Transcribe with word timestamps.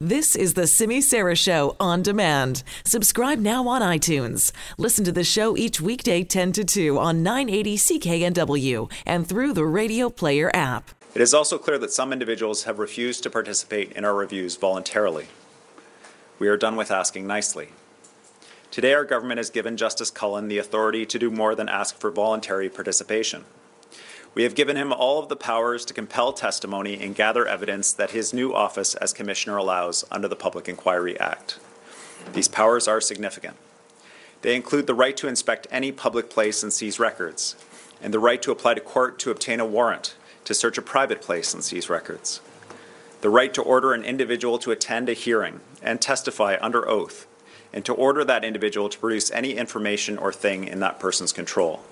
This 0.00 0.36
is 0.36 0.54
the 0.54 0.68
Simi 0.68 1.00
Sara 1.00 1.34
Show 1.34 1.74
on 1.80 2.02
demand. 2.02 2.62
Subscribe 2.84 3.40
now 3.40 3.66
on 3.66 3.82
iTunes. 3.82 4.52
Listen 4.78 5.04
to 5.04 5.10
the 5.10 5.24
show 5.24 5.56
each 5.56 5.80
weekday 5.80 6.22
10 6.22 6.52
to 6.52 6.64
2 6.64 6.96
on 6.96 7.24
980 7.24 7.76
CKNW 7.76 8.92
and 9.04 9.28
through 9.28 9.54
the 9.54 9.66
Radio 9.66 10.08
Player 10.08 10.52
app. 10.54 10.92
It 11.16 11.20
is 11.20 11.34
also 11.34 11.58
clear 11.58 11.78
that 11.78 11.92
some 11.92 12.12
individuals 12.12 12.62
have 12.62 12.78
refused 12.78 13.24
to 13.24 13.30
participate 13.30 13.90
in 13.90 14.04
our 14.04 14.14
reviews 14.14 14.54
voluntarily. 14.54 15.26
We 16.38 16.46
are 16.46 16.56
done 16.56 16.76
with 16.76 16.92
asking 16.92 17.26
nicely. 17.26 17.70
Today, 18.70 18.94
our 18.94 19.04
government 19.04 19.38
has 19.38 19.50
given 19.50 19.76
Justice 19.76 20.12
Cullen 20.12 20.46
the 20.46 20.58
authority 20.58 21.06
to 21.06 21.18
do 21.18 21.28
more 21.28 21.56
than 21.56 21.68
ask 21.68 21.98
for 21.98 22.12
voluntary 22.12 22.68
participation. 22.68 23.46
We 24.34 24.42
have 24.42 24.54
given 24.54 24.76
him 24.76 24.92
all 24.92 25.18
of 25.18 25.28
the 25.28 25.36
powers 25.36 25.84
to 25.86 25.94
compel 25.94 26.32
testimony 26.32 27.00
and 27.00 27.14
gather 27.14 27.46
evidence 27.46 27.92
that 27.92 28.10
his 28.10 28.32
new 28.32 28.54
office 28.54 28.94
as 28.94 29.12
Commissioner 29.12 29.56
allows 29.56 30.04
under 30.10 30.28
the 30.28 30.36
Public 30.36 30.68
Inquiry 30.68 31.18
Act. 31.18 31.58
These 32.32 32.48
powers 32.48 32.86
are 32.86 33.00
significant. 33.00 33.56
They 34.42 34.54
include 34.54 34.86
the 34.86 34.94
right 34.94 35.16
to 35.16 35.28
inspect 35.28 35.66
any 35.70 35.90
public 35.90 36.30
place 36.30 36.62
and 36.62 36.72
seize 36.72 37.00
records, 37.00 37.56
and 38.00 38.14
the 38.14 38.20
right 38.20 38.40
to 38.42 38.52
apply 38.52 38.74
to 38.74 38.80
court 38.80 39.18
to 39.20 39.30
obtain 39.30 39.60
a 39.60 39.66
warrant 39.66 40.14
to 40.44 40.54
search 40.54 40.78
a 40.78 40.82
private 40.82 41.20
place 41.20 41.52
and 41.52 41.64
seize 41.64 41.90
records, 41.90 42.40
the 43.20 43.30
right 43.30 43.52
to 43.54 43.62
order 43.62 43.92
an 43.92 44.04
individual 44.04 44.58
to 44.58 44.70
attend 44.70 45.08
a 45.08 45.14
hearing 45.14 45.60
and 45.82 46.00
testify 46.00 46.56
under 46.60 46.88
oath, 46.88 47.26
and 47.72 47.84
to 47.84 47.92
order 47.92 48.24
that 48.24 48.44
individual 48.44 48.88
to 48.88 48.98
produce 48.98 49.30
any 49.32 49.56
information 49.56 50.16
or 50.16 50.32
thing 50.32 50.64
in 50.64 50.80
that 50.80 51.00
person's 51.00 51.32
control 51.32 51.82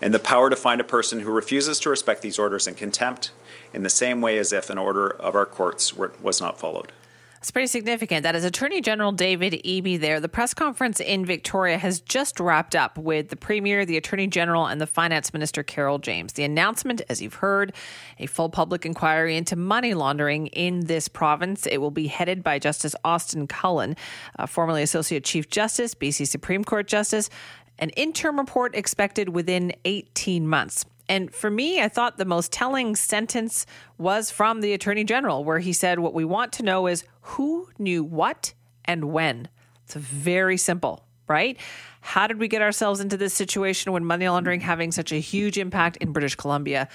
and 0.00 0.14
the 0.14 0.18
power 0.18 0.50
to 0.50 0.56
find 0.56 0.80
a 0.80 0.84
person 0.84 1.20
who 1.20 1.30
refuses 1.30 1.80
to 1.80 1.90
respect 1.90 2.22
these 2.22 2.38
orders 2.38 2.66
in 2.66 2.74
contempt 2.74 3.30
in 3.72 3.82
the 3.82 3.90
same 3.90 4.20
way 4.20 4.38
as 4.38 4.52
if 4.52 4.70
an 4.70 4.78
order 4.78 5.08
of 5.08 5.34
our 5.34 5.46
courts 5.46 5.94
were, 5.94 6.12
was 6.22 6.40
not 6.40 6.58
followed. 6.58 6.92
It's 7.40 7.52
pretty 7.52 7.68
significant. 7.68 8.24
That 8.24 8.34
is 8.34 8.44
Attorney 8.44 8.80
General 8.80 9.12
David 9.12 9.52
Eby 9.64 10.00
there. 10.00 10.18
The 10.18 10.28
press 10.28 10.54
conference 10.54 10.98
in 10.98 11.24
Victoria 11.24 11.78
has 11.78 12.00
just 12.00 12.40
wrapped 12.40 12.74
up 12.74 12.98
with 12.98 13.28
the 13.28 13.36
Premier, 13.36 13.86
the 13.86 13.96
Attorney 13.96 14.26
General, 14.26 14.66
and 14.66 14.80
the 14.80 14.88
Finance 14.88 15.32
Minister 15.32 15.62
Carole 15.62 15.98
James. 15.98 16.32
The 16.32 16.42
announcement, 16.42 17.00
as 17.08 17.22
you've 17.22 17.34
heard, 17.34 17.74
a 18.18 18.26
full 18.26 18.48
public 18.48 18.84
inquiry 18.84 19.36
into 19.36 19.54
money 19.54 19.94
laundering 19.94 20.48
in 20.48 20.86
this 20.86 21.06
province. 21.06 21.64
It 21.66 21.78
will 21.78 21.92
be 21.92 22.08
headed 22.08 22.42
by 22.42 22.58
Justice 22.58 22.96
Austin 23.04 23.46
Cullen, 23.46 23.94
uh, 24.36 24.46
formerly 24.46 24.82
Associate 24.82 25.22
Chief 25.22 25.48
Justice, 25.48 25.94
BC 25.94 26.26
Supreme 26.26 26.64
Court 26.64 26.88
Justice, 26.88 27.30
an 27.78 27.90
interim 27.90 28.38
report 28.38 28.74
expected 28.74 29.28
within 29.28 29.72
18 29.84 30.46
months. 30.46 30.84
And 31.08 31.34
for 31.34 31.50
me, 31.50 31.80
I 31.80 31.88
thought 31.88 32.18
the 32.18 32.24
most 32.24 32.52
telling 32.52 32.94
sentence 32.94 33.64
was 33.96 34.30
from 34.30 34.60
the 34.60 34.74
Attorney 34.74 35.04
General, 35.04 35.42
where 35.42 35.58
he 35.58 35.72
said, 35.72 36.00
What 36.00 36.14
we 36.14 36.24
want 36.24 36.52
to 36.54 36.62
know 36.62 36.86
is 36.86 37.04
who 37.22 37.68
knew 37.78 38.04
what 38.04 38.52
and 38.84 39.06
when. 39.12 39.48
It's 39.84 39.94
very 39.94 40.58
simple, 40.58 41.04
right? 41.26 41.56
How 42.00 42.26
did 42.26 42.38
we 42.38 42.48
get 42.48 42.62
ourselves 42.62 43.00
into 43.00 43.16
this 43.16 43.32
situation 43.32 43.92
when 43.92 44.04
money 44.04 44.28
laundering 44.28 44.60
having 44.60 44.92
such 44.92 45.12
a 45.12 45.16
huge 45.16 45.56
impact 45.56 45.96
in 45.98 46.12
British 46.12 46.34
Columbia? 46.36 46.88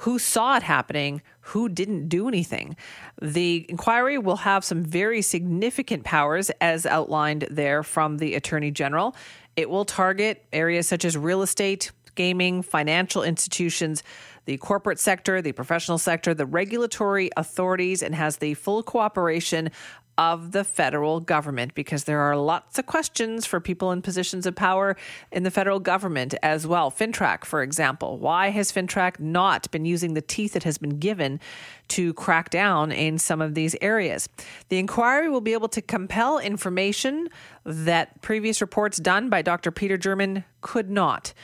Who 0.00 0.18
saw 0.18 0.56
it 0.56 0.62
happening? 0.62 1.22
Who 1.40 1.68
didn't 1.68 2.08
do 2.08 2.28
anything? 2.28 2.76
The 3.20 3.64
inquiry 3.68 4.18
will 4.18 4.36
have 4.36 4.64
some 4.64 4.82
very 4.82 5.22
significant 5.22 6.04
powers, 6.04 6.50
as 6.60 6.84
outlined 6.84 7.48
there 7.50 7.82
from 7.82 8.18
the 8.18 8.34
Attorney 8.34 8.70
General. 8.70 9.16
It 9.56 9.70
will 9.70 9.84
target 9.84 10.44
areas 10.52 10.86
such 10.86 11.04
as 11.04 11.16
real 11.16 11.42
estate, 11.42 11.92
gaming, 12.14 12.62
financial 12.62 13.22
institutions, 13.22 14.02
the 14.44 14.56
corporate 14.58 14.98
sector, 14.98 15.40
the 15.42 15.52
professional 15.52 15.98
sector, 15.98 16.34
the 16.34 16.46
regulatory 16.46 17.30
authorities, 17.36 18.02
and 18.02 18.14
has 18.14 18.36
the 18.36 18.54
full 18.54 18.82
cooperation 18.82 19.70
of 20.18 20.52
the 20.52 20.64
federal 20.64 21.20
government 21.20 21.74
because 21.74 22.04
there 22.04 22.20
are 22.20 22.36
lots 22.36 22.78
of 22.78 22.86
questions 22.86 23.44
for 23.44 23.60
people 23.60 23.92
in 23.92 24.00
positions 24.00 24.46
of 24.46 24.54
power 24.54 24.96
in 25.30 25.42
the 25.42 25.50
federal 25.50 25.78
government 25.78 26.34
as 26.42 26.66
well. 26.66 26.90
FINTRAC, 26.90 27.44
for 27.44 27.62
example. 27.62 28.18
Why 28.18 28.50
has 28.50 28.72
FINTRAC 28.72 29.20
not 29.20 29.70
been 29.70 29.84
using 29.84 30.14
the 30.14 30.22
teeth 30.22 30.56
it 30.56 30.64
has 30.64 30.78
been 30.78 30.98
given 30.98 31.40
to 31.88 32.14
crack 32.14 32.50
down 32.50 32.92
in 32.92 33.18
some 33.18 33.42
of 33.42 33.54
these 33.54 33.76
areas? 33.80 34.28
The 34.68 34.78
inquiry 34.78 35.28
will 35.28 35.40
be 35.40 35.52
able 35.52 35.68
to 35.68 35.82
compel 35.82 36.38
information 36.38 37.28
that 37.64 38.22
previous 38.22 38.60
reports 38.60 38.98
done 38.98 39.28
by 39.28 39.42
Dr. 39.42 39.70
Peter 39.70 39.96
German 39.96 40.44
could 40.60 40.90
not. 40.90 41.34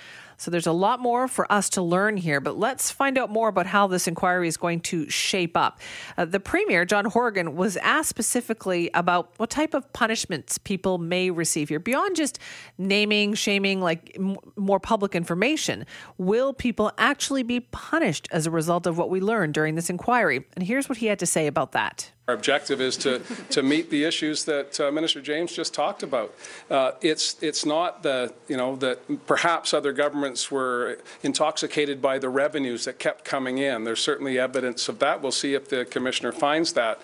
So 0.43 0.51
there's 0.51 0.67
a 0.67 0.73
lot 0.73 0.99
more 0.99 1.29
for 1.29 1.51
us 1.53 1.69
to 1.71 1.83
learn 1.83 2.17
here, 2.17 2.41
but 2.41 2.59
let's 2.59 2.91
find 2.91 3.17
out 3.17 3.31
more 3.31 3.47
about 3.47 3.67
how 3.67 3.87
this 3.87 4.09
inquiry 4.09 4.49
is 4.49 4.57
going 4.57 4.81
to 4.81 5.09
shape 5.09 5.57
up. 5.57 5.79
Uh, 6.19 6.25
the 6.25 6.41
Premier, 6.41 6.85
John 6.85 7.05
Horgan, 7.05 7.55
was 7.55 7.77
asked 7.77 8.09
specifically 8.09 8.91
about 8.93 9.31
what 9.37 9.51
type 9.51 9.73
of 9.73 9.93
punishments 9.93 10.59
people 10.59 10.99
may 10.99 11.31
receive 11.31 11.69
here, 11.69 11.79
beyond 11.79 12.17
just 12.17 12.41
naming, 12.77 13.35
shaming, 13.35 13.81
like 13.81 14.17
m- 14.19 14.37
more 14.57 14.81
public 14.81 15.15
information. 15.15 15.87
Will 16.19 16.53
people 16.53 16.91
actually 16.99 17.45
be 17.45 17.61
punished 17.61 18.27
as 18.33 18.45
a 18.45 18.51
result 18.51 18.89
of 18.89 18.99
what 18.99 19.11
we 19.11 19.21
learned 19.21 19.55
during 19.55 19.77
this 19.77 19.91
inquiry? 19.91 20.45
And 20.57 20.67
here's 20.67 20.89
what 20.89 20.99
he 20.99 21.07
had 21.07 21.21
to 21.21 21.27
say 21.27 21.47
about 21.47 21.71
that. 21.71 22.11
Our 22.29 22.35
objective 22.35 22.81
is 22.81 22.97
to, 22.99 23.21
to 23.51 23.65
meet 23.65 23.91
the 23.91 24.05
issues 24.05 24.45
that 24.45 24.79
uh, 24.79 24.93
Minister 24.93 25.21
James 25.21 25.53
just 25.53 25.75
talked 25.75 26.05
about. 26.05 26.33
Uh, 26.71 26.93
it's, 27.01 27.37
it's 27.43 27.67
not 27.67 28.05
the, 28.05 28.33
you 28.47 28.57
know, 28.57 28.77
that 28.77 29.27
perhaps 29.27 29.75
other 29.75 29.93
governments 29.93 30.49
were 30.49 30.99
intoxicated 31.25 32.01
by 32.01 32.21
the 32.21 32.29
revenues 32.29 32.85
that 32.85 33.01
kept 33.01 33.25
coming 33.25 33.59
in. 33.59 33.83
There's 33.83 34.01
certainly 34.01 34.39
evidence 34.39 34.89
of 34.89 35.01
that. 35.01 35.21
We'll 35.21 35.33
see 35.33 35.55
if 35.55 35.69
the 35.69 35.85
Commissioner 35.85 36.31
finds 36.31 36.75
that 36.75 37.01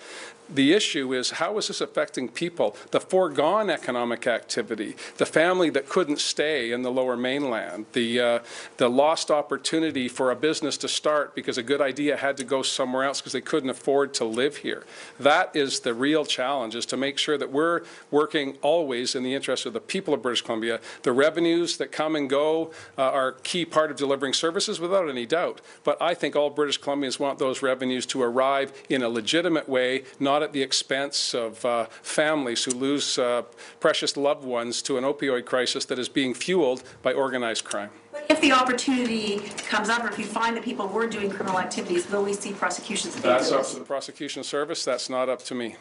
the 0.53 0.73
issue 0.73 1.13
is 1.13 1.31
how 1.31 1.57
is 1.57 1.67
this 1.67 1.81
affecting 1.81 2.29
people? 2.29 2.75
The 2.91 2.99
foregone 2.99 3.69
economic 3.69 4.27
activity, 4.27 4.95
the 5.17 5.25
family 5.25 5.69
that 5.71 5.87
couldn't 5.89 6.19
stay 6.19 6.71
in 6.71 6.81
the 6.81 6.91
lower 6.91 7.15
mainland, 7.15 7.85
the, 7.93 8.19
uh, 8.19 8.39
the 8.77 8.89
lost 8.89 9.29
opportunity 9.31 10.07
for 10.07 10.31
a 10.31 10.35
business 10.35 10.77
to 10.77 10.87
start 10.87 11.35
because 11.35 11.57
a 11.57 11.63
good 11.63 11.81
idea 11.81 12.17
had 12.17 12.37
to 12.37 12.43
go 12.43 12.61
somewhere 12.61 13.03
else 13.03 13.21
because 13.21 13.33
they 13.33 13.41
couldn't 13.41 13.69
afford 13.69 14.13
to 14.15 14.25
live 14.25 14.57
here. 14.57 14.85
That 15.19 15.55
is 15.55 15.81
the 15.81 15.93
real 15.93 16.25
challenge, 16.25 16.75
is 16.75 16.85
to 16.87 16.97
make 16.97 17.17
sure 17.17 17.37
that 17.37 17.51
we're 17.51 17.81
working 18.11 18.57
always 18.61 19.15
in 19.15 19.23
the 19.23 19.35
interest 19.35 19.65
of 19.65 19.73
the 19.73 19.79
people 19.79 20.13
of 20.13 20.21
British 20.21 20.41
Columbia. 20.41 20.79
The 21.03 21.11
revenues 21.11 21.77
that 21.77 21.91
come 21.91 22.15
and 22.15 22.29
go 22.29 22.71
uh, 22.97 23.03
are 23.03 23.27
a 23.29 23.33
key 23.41 23.65
part 23.65 23.91
of 23.91 23.97
delivering 23.97 24.33
services 24.33 24.79
without 24.79 25.09
any 25.09 25.25
doubt. 25.25 25.61
But 25.83 26.01
I 26.01 26.13
think 26.13 26.35
all 26.35 26.49
British 26.49 26.79
Columbians 26.79 27.19
want 27.19 27.39
those 27.39 27.61
revenues 27.61 28.05
to 28.07 28.21
arrive 28.21 28.71
in 28.89 29.03
a 29.03 29.09
legitimate 29.09 29.69
way, 29.69 30.03
not 30.19 30.38
not 30.39 30.45
at 30.45 30.53
the 30.53 30.61
expense 30.61 31.33
of 31.33 31.65
uh, 31.65 31.85
families 32.01 32.63
who 32.63 32.71
lose 32.71 33.19
uh, 33.19 33.41
precious 33.81 34.15
loved 34.15 34.45
ones 34.45 34.81
to 34.81 34.97
an 34.97 35.03
opioid 35.03 35.45
crisis 35.45 35.83
that 35.85 35.99
is 35.99 36.07
being 36.07 36.33
fueled 36.33 36.81
by 37.01 37.11
organized 37.11 37.65
crime. 37.65 37.89
But 38.13 38.25
if 38.29 38.39
the 38.39 38.53
opportunity 38.53 39.39
comes 39.67 39.89
up, 39.89 40.03
or 40.03 40.07
if 40.07 40.17
you 40.17 40.25
find 40.25 40.55
that 40.55 40.63
people 40.63 40.87
were 40.87 41.07
doing 41.07 41.29
criminal 41.29 41.59
activities, 41.59 42.09
will 42.09 42.23
we 42.23 42.33
see 42.33 42.53
prosecutions? 42.53 43.15
That's 43.17 43.51
up 43.51 43.67
to 43.67 43.79
the 43.79 43.85
prosecution 43.85 44.43
service. 44.43 44.85
That's 44.85 45.09
not 45.09 45.27
up 45.27 45.43
to 45.43 45.55
me. 45.55 45.75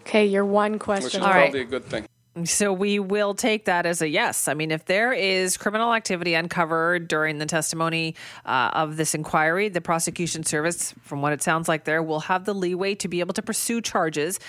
Okay, 0.00 0.26
your 0.26 0.44
one 0.44 0.78
question. 0.78 1.04
Which 1.04 1.14
is 1.14 1.20
probably 1.20 1.60
a 1.60 1.64
good 1.64 1.84
thing. 1.84 2.06
So 2.42 2.72
we 2.72 2.98
will 2.98 3.34
take 3.34 3.66
that 3.66 3.86
as 3.86 4.02
a 4.02 4.08
yes. 4.08 4.48
I 4.48 4.54
mean, 4.54 4.72
if 4.72 4.86
there 4.86 5.12
is 5.12 5.56
criminal 5.56 5.94
activity 5.94 6.34
uncovered 6.34 7.06
during 7.06 7.38
the 7.38 7.46
testimony 7.46 8.16
uh, 8.44 8.70
of 8.72 8.96
this 8.96 9.14
inquiry, 9.14 9.68
the 9.68 9.80
prosecution 9.80 10.42
service, 10.42 10.92
from 11.02 11.22
what 11.22 11.32
it 11.32 11.44
sounds 11.44 11.68
like 11.68 11.84
there, 11.84 12.02
will 12.02 12.20
have 12.20 12.44
the 12.44 12.52
leeway 12.52 12.96
to 12.96 13.06
be 13.06 13.20
able 13.20 13.34
to 13.34 13.42
pursue 13.42 13.80
charges 13.80 14.40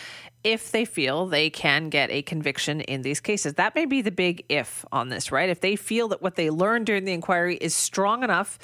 if 0.44 0.72
they 0.72 0.84
feel 0.84 1.28
they 1.28 1.52
can 1.52 1.90
get 1.90 2.10
a 2.10 2.24
conviction 2.24 2.82
in 2.82 3.04
these 3.04 3.20
cases. 3.20 3.54
That 3.54 3.76
may 3.76 3.86
be 3.86 4.02
the 4.02 4.12
big 4.12 4.46
if 4.50 4.84
on 4.92 5.10
this, 5.10 5.32
right? 5.32 5.50
If 5.50 5.62
they 5.62 5.76
feel 5.76 6.08
that 6.08 6.24
what 6.24 6.36
they 6.36 6.50
learned 6.50 6.88
during 6.88 7.06
the 7.06 7.14
inquiry 7.14 7.56
is 7.56 7.76
strong 7.76 8.24
enough 8.24 8.58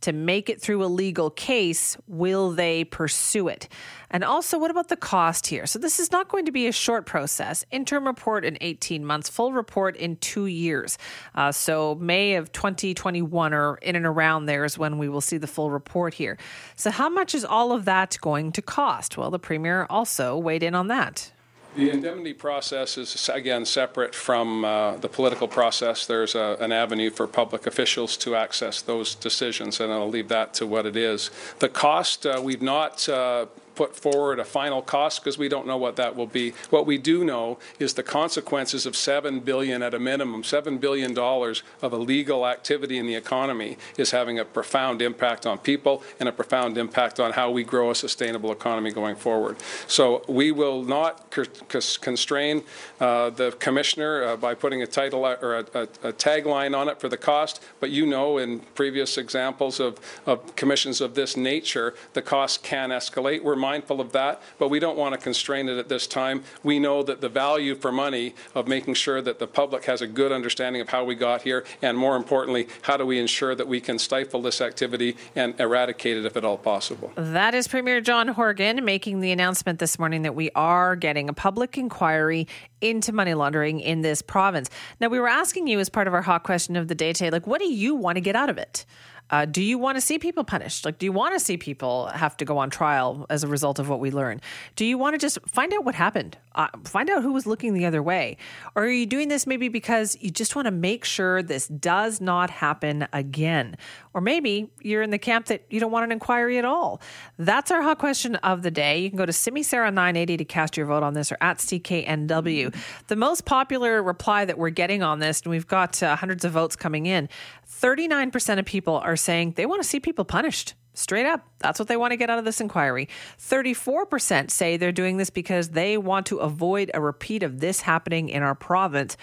to 0.00 0.12
make 0.12 0.48
it 0.48 0.60
through 0.60 0.84
a 0.84 0.86
legal 0.86 1.30
case, 1.30 1.96
will 2.06 2.50
they 2.50 2.84
pursue 2.84 3.48
it? 3.48 3.68
And 4.10 4.22
also, 4.22 4.58
what 4.58 4.70
about 4.70 4.88
the 4.88 4.96
cost 4.96 5.48
here? 5.48 5.66
So, 5.66 5.78
this 5.78 5.98
is 5.98 6.12
not 6.12 6.28
going 6.28 6.46
to 6.46 6.52
be 6.52 6.66
a 6.68 6.72
short 6.72 7.06
process. 7.06 7.64
Interim 7.70 8.06
report 8.06 8.44
in 8.44 8.56
18 8.60 9.04
months, 9.04 9.28
full 9.28 9.52
report 9.52 9.96
in 9.96 10.16
two 10.16 10.46
years. 10.46 10.96
Uh, 11.34 11.50
so, 11.50 11.96
May 11.96 12.36
of 12.36 12.52
2021 12.52 13.52
or 13.52 13.76
in 13.76 13.96
and 13.96 14.06
around 14.06 14.46
there 14.46 14.64
is 14.64 14.78
when 14.78 14.98
we 14.98 15.08
will 15.08 15.20
see 15.20 15.38
the 15.38 15.46
full 15.46 15.70
report 15.70 16.14
here. 16.14 16.38
So, 16.76 16.90
how 16.90 17.08
much 17.08 17.34
is 17.34 17.44
all 17.44 17.72
of 17.72 17.84
that 17.86 18.16
going 18.20 18.52
to 18.52 18.62
cost? 18.62 19.16
Well, 19.16 19.30
the 19.30 19.38
Premier 19.38 19.86
also 19.90 20.36
weighed 20.38 20.62
in 20.62 20.74
on 20.74 20.88
that. 20.88 21.32
The 21.76 21.90
indemnity 21.90 22.32
process 22.32 22.96
is, 22.96 23.28
again, 23.28 23.66
separate 23.66 24.14
from 24.14 24.64
uh, 24.64 24.96
the 24.96 25.10
political 25.10 25.46
process. 25.46 26.06
There's 26.06 26.34
a, 26.34 26.56
an 26.58 26.72
avenue 26.72 27.10
for 27.10 27.26
public 27.26 27.66
officials 27.66 28.16
to 28.18 28.34
access 28.34 28.80
those 28.80 29.14
decisions, 29.14 29.78
and 29.78 29.92
I'll 29.92 30.08
leave 30.08 30.28
that 30.28 30.54
to 30.54 30.66
what 30.66 30.86
it 30.86 30.96
is. 30.96 31.30
The 31.58 31.68
cost, 31.68 32.24
uh, 32.24 32.40
we've 32.42 32.62
not 32.62 33.06
uh, 33.10 33.46
put 33.76 33.94
forward 33.94 34.38
a 34.38 34.44
final 34.44 34.82
cost 34.82 35.22
because 35.22 35.38
we 35.38 35.48
don't 35.48 35.66
know 35.66 35.76
what 35.76 35.96
that 35.96 36.16
will 36.16 36.26
be. 36.26 36.52
What 36.70 36.86
we 36.86 36.98
do 36.98 37.24
know 37.24 37.58
is 37.78 37.94
the 37.94 38.02
consequences 38.02 38.86
of 38.86 38.96
seven 38.96 39.40
billion 39.40 39.82
at 39.82 39.94
a 39.94 39.98
minimum, 39.98 40.42
seven 40.42 40.78
billion 40.78 41.14
dollars 41.14 41.62
of 41.82 41.92
illegal 41.92 42.46
activity 42.46 42.98
in 42.98 43.06
the 43.06 43.14
economy 43.14 43.76
is 43.96 44.10
having 44.10 44.38
a 44.38 44.44
profound 44.44 45.02
impact 45.02 45.46
on 45.46 45.58
people 45.58 46.02
and 46.18 46.28
a 46.28 46.32
profound 46.32 46.78
impact 46.78 47.20
on 47.20 47.32
how 47.32 47.50
we 47.50 47.62
grow 47.62 47.90
a 47.90 47.94
sustainable 47.94 48.50
economy 48.50 48.90
going 48.90 49.16
forward. 49.16 49.56
So 49.86 50.24
we 50.28 50.50
will 50.50 50.82
not 50.82 51.30
constrain 51.30 52.62
uh, 53.00 53.30
the 53.30 53.52
commissioner 53.58 54.24
uh, 54.24 54.36
by 54.36 54.54
putting 54.54 54.82
a 54.82 54.86
title 54.86 55.26
or 55.26 55.56
a, 55.56 55.66
a, 55.74 55.82
a, 56.08 56.12
tagline 56.12 56.76
on 56.76 56.88
it 56.88 56.98
for 57.00 57.08
the 57.08 57.16
cost, 57.16 57.62
but 57.80 57.90
you 57.90 58.06
know 58.06 58.38
in 58.38 58.60
previous 58.74 59.18
examples 59.18 59.80
of, 59.80 59.98
of 60.24 60.56
commissions 60.56 61.00
of 61.00 61.14
this 61.14 61.36
nature, 61.36 61.94
the 62.14 62.22
cost 62.22 62.62
can 62.62 62.90
escalate. 62.90 63.42
We're 63.42 63.56
mindful 63.66 64.00
of 64.00 64.12
that, 64.12 64.40
but 64.58 64.68
we 64.68 64.78
don't 64.78 64.96
want 64.96 65.12
to 65.12 65.18
constrain 65.18 65.68
it 65.68 65.76
at 65.76 65.88
this 65.88 66.06
time. 66.06 66.44
We 66.62 66.78
know 66.78 67.02
that 67.02 67.20
the 67.20 67.28
value 67.28 67.74
for 67.74 67.90
money 67.90 68.34
of 68.54 68.68
making 68.68 68.94
sure 68.94 69.20
that 69.20 69.40
the 69.40 69.48
public 69.48 69.86
has 69.86 70.00
a 70.00 70.06
good 70.06 70.30
understanding 70.30 70.80
of 70.80 70.88
how 70.90 71.02
we 71.04 71.16
got 71.16 71.42
here, 71.42 71.64
and 71.82 71.98
more 71.98 72.14
importantly, 72.14 72.68
how 72.82 72.96
do 72.96 73.04
we 73.04 73.18
ensure 73.18 73.54
that 73.56 73.66
we 73.66 73.80
can 73.80 73.98
stifle 73.98 74.40
this 74.40 74.60
activity 74.60 75.16
and 75.34 75.58
eradicate 75.58 76.16
it 76.16 76.24
if 76.24 76.36
at 76.36 76.44
all 76.44 76.58
possible. 76.58 77.10
That 77.16 77.54
is 77.54 77.66
Premier 77.66 78.00
John 78.00 78.28
Horgan 78.28 78.84
making 78.84 79.20
the 79.20 79.32
announcement 79.32 79.80
this 79.80 79.98
morning 79.98 80.22
that 80.22 80.36
we 80.36 80.50
are 80.54 80.94
getting 80.94 81.28
a 81.28 81.32
public 81.32 81.76
inquiry 81.76 82.46
into 82.80 83.12
money 83.12 83.34
laundering 83.34 83.80
in 83.80 84.02
this 84.02 84.22
province. 84.22 84.70
Now, 85.00 85.08
we 85.08 85.18
were 85.18 85.28
asking 85.28 85.66
you 85.66 85.80
as 85.80 85.88
part 85.88 86.06
of 86.06 86.14
our 86.14 86.22
hot 86.22 86.44
question 86.44 86.76
of 86.76 86.86
the 86.86 86.94
day 86.94 87.12
today, 87.12 87.30
like, 87.30 87.46
what 87.46 87.60
do 87.60 87.66
you 87.72 87.94
want 87.96 88.16
to 88.16 88.20
get 88.20 88.36
out 88.36 88.48
of 88.48 88.58
it? 88.58 88.86
Uh, 89.30 89.44
do 89.44 89.62
you 89.62 89.78
want 89.78 89.96
to 89.96 90.00
see 90.00 90.18
people 90.18 90.44
punished? 90.44 90.84
Like, 90.84 90.98
do 90.98 91.06
you 91.06 91.12
want 91.12 91.34
to 91.34 91.40
see 91.40 91.56
people 91.56 92.06
have 92.06 92.36
to 92.36 92.44
go 92.44 92.58
on 92.58 92.70
trial 92.70 93.26
as 93.28 93.42
a 93.42 93.48
result 93.48 93.78
of 93.78 93.88
what 93.88 93.98
we 93.98 94.10
learn? 94.10 94.40
Do 94.76 94.84
you 94.84 94.96
want 94.98 95.14
to 95.14 95.18
just 95.18 95.38
find 95.46 95.72
out 95.72 95.84
what 95.84 95.94
happened? 95.94 96.38
Uh, 96.54 96.68
find 96.84 97.10
out 97.10 97.22
who 97.22 97.32
was 97.32 97.46
looking 97.46 97.74
the 97.74 97.84
other 97.86 98.02
way? 98.02 98.36
Or 98.74 98.84
are 98.84 98.90
you 98.90 99.04
doing 99.04 99.28
this 99.28 99.46
maybe 99.46 99.68
because 99.68 100.16
you 100.20 100.30
just 100.30 100.54
want 100.54 100.66
to 100.66 100.70
make 100.70 101.04
sure 101.04 101.42
this 101.42 101.66
does 101.68 102.20
not 102.20 102.50
happen 102.50 103.08
again? 103.12 103.76
Or 104.14 104.20
maybe 104.20 104.70
you're 104.80 105.02
in 105.02 105.10
the 105.10 105.18
camp 105.18 105.46
that 105.46 105.64
you 105.68 105.80
don't 105.80 105.90
want 105.90 106.04
an 106.04 106.12
inquiry 106.12 106.56
at 106.56 106.64
all. 106.64 107.00
That's 107.38 107.70
our 107.70 107.82
hot 107.82 107.98
question 107.98 108.36
of 108.36 108.62
the 108.62 108.70
day. 108.70 109.00
You 109.00 109.10
can 109.10 109.18
go 109.18 109.26
to 109.26 109.32
Simi 109.32 109.62
Sara 109.62 109.90
980 109.90 110.38
to 110.38 110.44
cast 110.44 110.76
your 110.76 110.86
vote 110.86 111.02
on 111.02 111.14
this 111.14 111.30
or 111.30 111.36
at 111.40 111.58
CKNW. 111.58 112.74
The 113.08 113.16
most 113.16 113.44
popular 113.44 114.02
reply 114.02 114.44
that 114.44 114.56
we're 114.56 114.70
getting 114.70 115.02
on 115.02 115.18
this, 115.18 115.42
and 115.42 115.50
we've 115.50 115.66
got 115.66 116.02
uh, 116.02 116.16
hundreds 116.16 116.44
of 116.44 116.52
votes 116.52 116.76
coming 116.76 117.06
in, 117.06 117.28
39% 117.68 118.58
of 118.58 118.64
people 118.64 118.96
are 118.96 119.16
saying 119.16 119.52
they 119.52 119.66
want 119.66 119.82
to 119.82 119.88
see 119.88 120.00
people 120.00 120.24
punished. 120.24 120.74
Straight 120.94 121.26
up. 121.26 121.46
That's 121.58 121.78
what 121.78 121.88
they 121.88 121.96
want 121.98 122.12
to 122.12 122.16
get 122.16 122.30
out 122.30 122.38
of 122.38 122.46
this 122.46 122.60
inquiry. 122.60 123.08
34% 123.38 124.50
say 124.50 124.78
they're 124.78 124.92
doing 124.92 125.18
this 125.18 125.28
because 125.28 125.70
they 125.70 125.98
want 125.98 126.24
to 126.26 126.38
avoid 126.38 126.90
a 126.94 127.00
repeat 127.02 127.42
of 127.42 127.60
this 127.60 127.82
happening 127.82 128.30
in 128.30 128.42
our 128.42 128.54
province. 128.54 129.18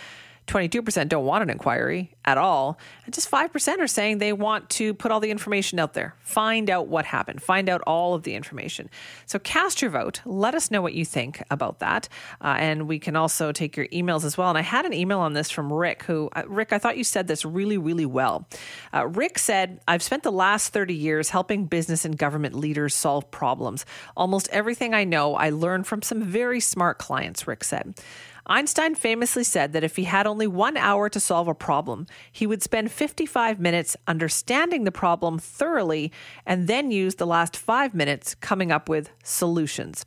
22% 0.47 1.09
don't 1.09 1.25
want 1.25 1.43
an 1.43 1.49
inquiry 1.49 2.13
at 2.25 2.37
all. 2.37 2.77
And 3.05 3.13
just 3.13 3.29
5% 3.29 3.79
are 3.79 3.87
saying 3.87 4.17
they 4.17 4.33
want 4.33 4.69
to 4.71 4.93
put 4.93 5.11
all 5.11 5.19
the 5.19 5.31
information 5.31 5.79
out 5.79 5.93
there, 5.93 6.15
find 6.19 6.69
out 6.69 6.87
what 6.87 7.05
happened, 7.05 7.41
find 7.41 7.69
out 7.69 7.81
all 7.81 8.13
of 8.13 8.23
the 8.23 8.35
information. 8.35 8.89
So 9.25 9.39
cast 9.39 9.81
your 9.81 9.91
vote. 9.91 10.21
Let 10.25 10.55
us 10.55 10.71
know 10.71 10.81
what 10.81 10.93
you 10.93 11.05
think 11.05 11.43
about 11.49 11.79
that. 11.79 12.09
Uh, 12.41 12.55
and 12.59 12.87
we 12.87 12.99
can 12.99 13.15
also 13.15 13.51
take 13.51 13.77
your 13.77 13.87
emails 13.87 14.23
as 14.23 14.37
well. 14.37 14.49
And 14.49 14.57
I 14.57 14.61
had 14.61 14.85
an 14.85 14.93
email 14.93 15.19
on 15.19 15.33
this 15.33 15.49
from 15.49 15.71
Rick, 15.71 16.03
who, 16.03 16.29
uh, 16.35 16.43
Rick, 16.47 16.73
I 16.73 16.77
thought 16.77 16.97
you 16.97 17.03
said 17.03 17.27
this 17.27 17.45
really, 17.45 17.77
really 17.77 18.05
well. 18.05 18.47
Uh, 18.93 19.07
Rick 19.07 19.39
said, 19.39 19.79
I've 19.87 20.03
spent 20.03 20.23
the 20.23 20.31
last 20.31 20.73
30 20.73 20.93
years 20.93 21.29
helping 21.29 21.65
business 21.65 22.05
and 22.05 22.17
government 22.17 22.55
leaders 22.55 22.93
solve 22.93 23.29
problems. 23.31 23.85
Almost 24.15 24.49
everything 24.49 24.93
I 24.93 25.03
know, 25.03 25.35
I 25.35 25.49
learned 25.49 25.87
from 25.87 26.01
some 26.01 26.21
very 26.21 26.59
smart 26.59 26.97
clients, 26.97 27.47
Rick 27.47 27.63
said. 27.63 27.95
Einstein 28.45 28.93
famously 28.93 29.43
said 29.43 29.71
that 29.71 29.85
if 29.85 29.95
he 29.95 30.03
had 30.03 30.27
only 30.27 30.47
one 30.47 30.75
hour 30.75 31.07
to 31.09 31.19
solve 31.19 31.47
a 31.47 31.55
problem, 31.55 32.07
he 32.31 32.45
would 32.45 32.61
spend 32.61 32.91
55 32.91 33.59
minutes 33.59 33.95
understanding 34.05 34.83
the 34.83 34.91
problem 34.91 35.39
thoroughly 35.39 36.11
and 36.45 36.67
then 36.67 36.91
use 36.91 37.15
the 37.15 37.27
last 37.27 37.55
five 37.55 37.93
minutes 37.93 38.35
coming 38.35 38.71
up 38.71 38.89
with 38.89 39.11
solutions. 39.23 40.05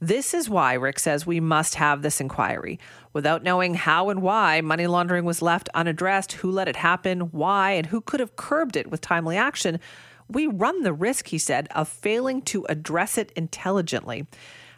This 0.00 0.34
is 0.34 0.48
why 0.48 0.74
Rick 0.74 0.98
says 0.98 1.26
we 1.26 1.40
must 1.40 1.76
have 1.76 2.02
this 2.02 2.20
inquiry. 2.20 2.78
Without 3.12 3.42
knowing 3.42 3.74
how 3.74 4.08
and 4.08 4.22
why 4.22 4.60
money 4.60 4.86
laundering 4.86 5.24
was 5.24 5.42
left 5.42 5.68
unaddressed, 5.74 6.32
who 6.32 6.50
let 6.50 6.68
it 6.68 6.76
happen, 6.76 7.20
why, 7.32 7.72
and 7.72 7.86
who 7.86 8.00
could 8.00 8.20
have 8.20 8.36
curbed 8.36 8.76
it 8.76 8.90
with 8.90 9.00
timely 9.00 9.36
action, 9.36 9.78
we 10.28 10.46
run 10.46 10.82
the 10.82 10.92
risk, 10.92 11.28
he 11.28 11.38
said, 11.38 11.68
of 11.74 11.88
failing 11.88 12.42
to 12.42 12.66
address 12.68 13.18
it 13.18 13.30
intelligently. 13.36 14.26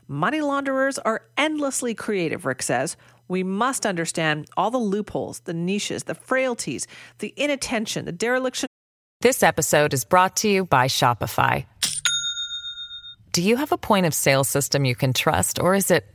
Money 0.09 0.41
launderers 0.41 0.99
are 1.01 1.23
endlessly 1.37 1.93
creative, 1.93 2.47
Rick 2.47 2.63
says. 2.63 2.97
We 3.27 3.43
must 3.43 3.85
understand 3.85 4.47
all 4.57 4.71
the 4.71 4.79
loopholes, 4.79 5.41
the 5.41 5.55
niches, 5.55 6.05
the 6.05 6.15
frailties, 6.15 6.87
the 7.19 7.35
inattention, 7.37 8.05
the 8.05 8.13
dereliction. 8.13 8.69
This 9.21 9.43
episode 9.43 9.93
is 9.93 10.05
brought 10.05 10.37
to 10.37 10.49
you 10.49 10.65
by 10.65 10.87
Shopify. 10.87 11.67
Do 13.33 13.43
you 13.43 13.57
have 13.57 13.73
a 13.73 13.79
point 13.79 14.07
of 14.07 14.15
sale 14.15 14.45
system 14.45 14.85
you 14.85 14.95
can 14.95 15.13
trust, 15.13 15.59
or 15.59 15.75
is 15.75 15.91
it 15.91 16.07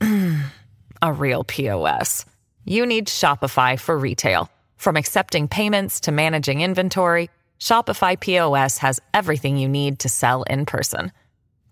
a 1.02 1.12
real 1.12 1.44
POS? 1.44 2.24
You 2.64 2.86
need 2.86 3.06
Shopify 3.06 3.78
for 3.78 3.96
retail. 3.96 4.50
From 4.76 4.96
accepting 4.96 5.46
payments 5.46 6.00
to 6.00 6.12
managing 6.12 6.60
inventory, 6.60 7.30
Shopify 7.60 8.18
POS 8.18 8.78
has 8.78 8.98
everything 9.14 9.58
you 9.58 9.68
need 9.68 10.00
to 10.00 10.08
sell 10.08 10.42
in 10.42 10.66
person. 10.66 11.12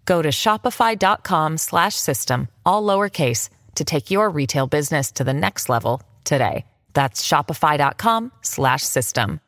Go 0.06 0.22
to 0.22 0.30
shopify.com 0.30 1.58
slash 1.58 1.96
system, 1.96 2.48
all 2.64 2.82
lowercase, 2.82 3.50
to 3.74 3.84
take 3.84 4.10
your 4.10 4.30
retail 4.30 4.66
business 4.66 5.12
to 5.12 5.24
the 5.24 5.34
next 5.34 5.68
level 5.68 6.00
today. 6.24 6.64
That's 6.94 7.26
shopify.com 7.26 8.32
slash 8.40 8.82
system. 8.82 9.40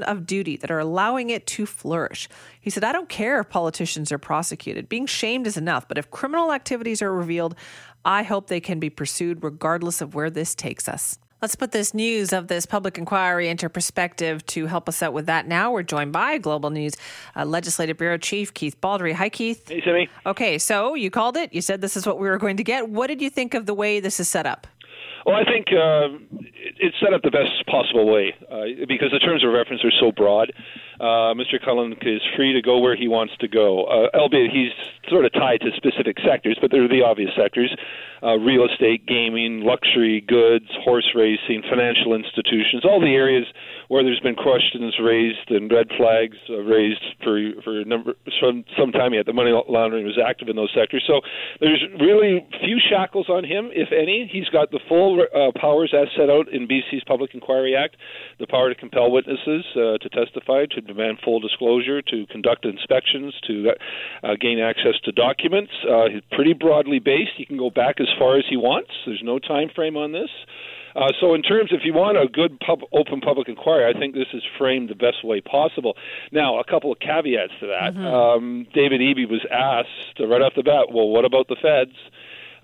Of 0.00 0.26
duty 0.26 0.56
that 0.58 0.70
are 0.70 0.78
allowing 0.78 1.30
it 1.30 1.44
to 1.48 1.66
flourish. 1.66 2.28
He 2.60 2.70
said, 2.70 2.84
I 2.84 2.92
don't 2.92 3.08
care 3.08 3.40
if 3.40 3.48
politicians 3.48 4.12
are 4.12 4.18
prosecuted. 4.18 4.88
Being 4.88 5.06
shamed 5.06 5.48
is 5.48 5.56
enough, 5.56 5.88
but 5.88 5.98
if 5.98 6.12
criminal 6.12 6.52
activities 6.52 7.02
are 7.02 7.12
revealed, 7.12 7.56
I 8.04 8.22
hope 8.22 8.46
they 8.46 8.60
can 8.60 8.78
be 8.78 8.90
pursued 8.90 9.42
regardless 9.42 10.00
of 10.00 10.14
where 10.14 10.30
this 10.30 10.54
takes 10.54 10.88
us. 10.88 11.18
Let's 11.40 11.54
put 11.54 11.70
this 11.70 11.94
news 11.94 12.32
of 12.32 12.48
this 12.48 12.66
public 12.66 12.98
inquiry 12.98 13.48
into 13.48 13.68
perspective 13.68 14.44
to 14.46 14.66
help 14.66 14.88
us 14.88 15.00
out 15.04 15.12
with 15.12 15.26
that 15.26 15.46
now. 15.46 15.70
We're 15.70 15.84
joined 15.84 16.12
by 16.12 16.36
Global 16.38 16.70
News 16.70 16.94
uh, 17.36 17.44
Legislative 17.44 17.96
Bureau 17.96 18.18
Chief 18.18 18.52
Keith 18.52 18.80
Baldrey. 18.80 19.12
Hi, 19.12 19.28
Keith. 19.28 19.68
Hey, 19.68 19.80
Simi. 19.84 20.08
Okay, 20.26 20.58
so 20.58 20.94
you 20.94 21.12
called 21.12 21.36
it. 21.36 21.54
You 21.54 21.62
said 21.62 21.80
this 21.80 21.96
is 21.96 22.08
what 22.08 22.18
we 22.18 22.28
were 22.28 22.38
going 22.38 22.56
to 22.56 22.64
get. 22.64 22.88
What 22.88 23.06
did 23.06 23.22
you 23.22 23.30
think 23.30 23.54
of 23.54 23.66
the 23.66 23.74
way 23.74 24.00
this 24.00 24.18
is 24.18 24.28
set 24.28 24.46
up? 24.46 24.66
Well, 25.26 25.36
I 25.36 25.44
think 25.44 25.68
uh, 25.68 26.08
it's 26.80 26.96
set 27.00 27.12
up 27.12 27.22
the 27.22 27.30
best 27.30 27.66
possible 27.66 28.10
way 28.10 28.34
uh, 28.50 28.86
because 28.88 29.12
the 29.12 29.18
terms 29.18 29.44
of 29.44 29.52
reference 29.52 29.84
are 29.84 29.92
so 30.00 30.10
broad. 30.10 30.52
Uh, 30.98 31.34
Mr. 31.34 31.62
Cullen 31.62 31.94
is 32.02 32.22
free 32.34 32.52
to 32.52 32.62
go 32.62 32.78
where 32.78 32.96
he 32.96 33.06
wants 33.06 33.36
to 33.40 33.46
go, 33.46 33.84
uh, 33.84 34.08
albeit 34.16 34.50
he's 34.50 34.72
sort 35.08 35.24
of 35.24 35.32
tied 35.32 35.60
to 35.60 35.70
specific 35.76 36.16
sectors, 36.26 36.58
but 36.60 36.70
they're 36.70 36.88
the 36.88 37.02
obvious 37.02 37.30
sectors 37.36 37.76
uh, 38.22 38.36
real 38.38 38.66
estate, 38.66 39.06
gaming, 39.06 39.62
luxury 39.62 40.20
goods, 40.20 40.66
horse 40.84 41.10
racing, 41.14 41.62
financial 41.68 42.14
institutions, 42.14 42.84
all 42.84 43.00
the 43.00 43.14
areas 43.14 43.46
where 43.88 44.02
there's 44.02 44.20
been 44.20 44.34
questions 44.34 44.94
raised 45.00 45.50
and 45.50 45.70
red 45.70 45.88
flags 45.96 46.36
uh, 46.50 46.58
raised 46.58 47.02
for 47.22 47.38
for 47.64 47.80
a 47.80 47.84
number 47.84 48.14
some 48.40 48.64
some 48.78 48.92
time 48.92 49.14
yet. 49.14 49.26
The 49.26 49.32
money 49.32 49.50
laundering 49.68 50.04
was 50.04 50.18
active 50.18 50.48
in 50.48 50.56
those 50.56 50.72
sectors, 50.74 51.04
so 51.06 51.20
there's 51.60 51.82
really 52.00 52.46
few 52.60 52.78
shackles 52.78 53.28
on 53.28 53.44
him, 53.44 53.70
if 53.72 53.88
any. 53.92 54.28
He's 54.30 54.48
got 54.48 54.70
the 54.70 54.80
full 54.88 55.22
uh, 55.22 55.52
powers 55.58 55.94
as 55.96 56.08
set 56.16 56.30
out 56.30 56.48
in 56.52 56.68
BC's 56.68 57.04
Public 57.06 57.34
Inquiry 57.34 57.74
Act, 57.74 57.96
the 58.38 58.46
power 58.46 58.68
to 58.68 58.74
compel 58.74 59.10
witnesses 59.10 59.64
uh, 59.76 59.98
to 59.98 60.08
testify, 60.12 60.66
to 60.66 60.80
demand 60.80 61.18
full 61.24 61.40
disclosure, 61.40 62.02
to 62.02 62.26
conduct 62.26 62.64
inspections, 62.64 63.34
to 63.46 63.72
uh, 64.22 64.34
gain 64.40 64.60
access 64.60 64.94
to 65.04 65.12
documents. 65.12 65.72
Uh, 65.88 66.08
he's 66.12 66.22
pretty 66.32 66.52
broadly 66.52 66.98
based. 66.98 67.32
He 67.36 67.46
can 67.46 67.56
go 67.56 67.70
back 67.70 68.00
as 68.00 68.07
far 68.18 68.38
as 68.38 68.44
he 68.48 68.56
wants. 68.56 68.90
There's 69.06 69.22
no 69.22 69.38
time 69.38 69.70
frame 69.74 69.96
on 69.96 70.12
this. 70.12 70.30
Uh, 70.96 71.08
so, 71.20 71.34
in 71.34 71.42
terms, 71.42 71.70
if 71.70 71.82
you 71.84 71.92
want 71.92 72.16
a 72.16 72.26
good 72.26 72.58
pub, 72.60 72.80
open 72.92 73.20
public 73.20 73.48
inquiry, 73.48 73.84
I 73.86 73.98
think 73.98 74.14
this 74.14 74.26
is 74.32 74.42
framed 74.58 74.88
the 74.88 74.94
best 74.94 75.22
way 75.22 75.40
possible. 75.40 75.96
Now, 76.32 76.58
a 76.58 76.64
couple 76.64 76.90
of 76.90 76.98
caveats 76.98 77.52
to 77.60 77.66
that. 77.66 77.94
Mm-hmm. 77.94 78.06
Um, 78.06 78.66
David 78.74 79.00
Eby 79.00 79.28
was 79.28 79.44
asked 79.52 80.18
right 80.18 80.42
off 80.42 80.54
the 80.56 80.62
bat, 80.62 80.90
well, 80.92 81.08
what 81.08 81.24
about 81.24 81.48
the 81.48 81.56
feds? 81.60 81.96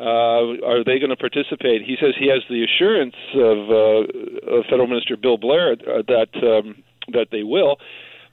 Uh, 0.01 0.59
are 0.67 0.83
they 0.83 0.99
going 0.99 1.11
to 1.11 1.17
participate? 1.17 1.83
He 1.83 1.97
says 2.01 2.15
he 2.19 2.27
has 2.29 2.43
the 2.51 2.65
assurance 2.65 3.15
of, 3.35 3.71
uh, 3.71 4.57
of 4.59 4.65
Federal 4.67 4.89
Minister 4.89 5.17
Bill 5.17 5.39
Blair 5.39 5.73
uh, 5.73 6.03
that 6.09 6.35
um, 6.43 6.83
that 7.13 7.29
they 7.31 7.43
will. 7.43 7.77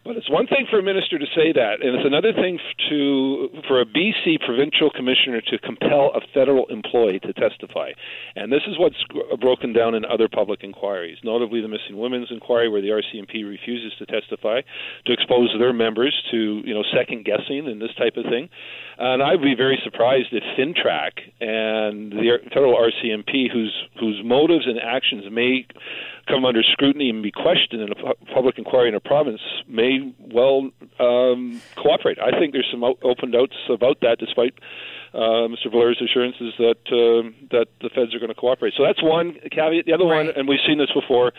But 0.04 0.18
it's 0.18 0.30
one 0.32 0.48
thing 0.48 0.66
for 0.70 0.80
a 0.80 0.84
minister 0.84 1.20
to 1.20 1.26
say 1.36 1.54
that, 1.54 1.86
and 1.86 1.94
it's 1.94 2.08
another 2.08 2.34
thing 2.34 2.58
to 2.90 3.50
for 3.68 3.82
a 3.82 3.86
BC 3.86 4.42
provincial 4.44 4.90
commissioner 4.90 5.42
to 5.42 5.60
compel 5.60 6.10
a 6.16 6.22
federal 6.34 6.66
employee 6.74 7.20
to 7.20 7.34
testify. 7.34 7.92
And 8.36 8.52
this 8.52 8.64
is 8.68 8.80
what's 8.80 8.98
broken 9.40 9.74
down 9.74 9.94
in 9.94 10.04
other 10.04 10.28
public 10.28 10.64
inquiries, 10.64 11.20
notably 11.24 11.62
the 11.62 11.68
missing 11.68 11.98
women's 11.98 12.32
inquiry, 12.32 12.68
where 12.68 12.82
the 12.82 12.90
RCMP 12.90 13.48
refuses 13.48 13.94
to 14.00 14.08
testify 14.08 14.62
to 15.06 15.14
expose 15.14 15.54
their 15.60 15.74
members 15.74 16.16
to 16.32 16.62
you 16.66 16.74
know 16.74 16.84
second 16.98 17.24
guessing 17.24 17.68
and 17.68 17.80
this 17.80 17.94
type 17.94 18.18
of 18.18 18.26
thing. 18.26 18.50
And 18.98 19.22
I'd 19.22 19.42
be 19.42 19.54
very 19.56 19.80
surprised 19.84 20.30
if 20.32 20.44
FINTRAC 20.58 21.30
and 21.42 22.12
the 22.12 22.40
federal 22.50 22.74
RCMP, 22.74 23.52
whose 23.54 23.74
whose 24.00 24.22
motives 24.26 24.66
and 24.66 24.80
actions 24.82 25.26
may 25.32 25.68
come 26.28 26.46
under 26.46 26.62
scrutiny 26.64 27.10
and 27.10 27.22
be 27.22 27.32
questioned 27.32 27.82
in 27.82 27.90
a 27.92 28.16
public 28.34 28.58
inquiry 28.58 28.90
in 28.90 28.96
a 28.96 29.00
province, 29.00 29.42
may 29.68 29.91
well 30.20 30.70
um, 31.00 31.62
cooperate. 31.76 32.18
I 32.20 32.38
think 32.38 32.54
there's 32.54 32.70
some 32.72 32.84
open 32.84 33.32
doubts 33.32 33.56
about 33.70 34.02
that, 34.02 34.18
despite 34.20 34.54
uh, 35.14 35.48
Mr. 35.52 35.72
Blair's 35.72 36.02
assurances 36.02 36.54
that 36.58 36.82
uh, 36.88 37.30
that 37.52 37.68
the 37.82 37.90
feds 37.90 38.16
are 38.16 38.20
going 38.20 38.30
to 38.30 38.36
cooperate. 38.36 38.74
So 38.78 38.84
that's 38.84 39.04
one 39.04 39.38
caveat. 39.52 39.86
The 39.86 39.94
other 39.94 40.06
right. 40.06 40.28
one, 40.28 40.36
and 40.36 40.48
we've 40.48 40.64
seen 40.66 40.78
this 40.78 40.92
before, 40.94 41.34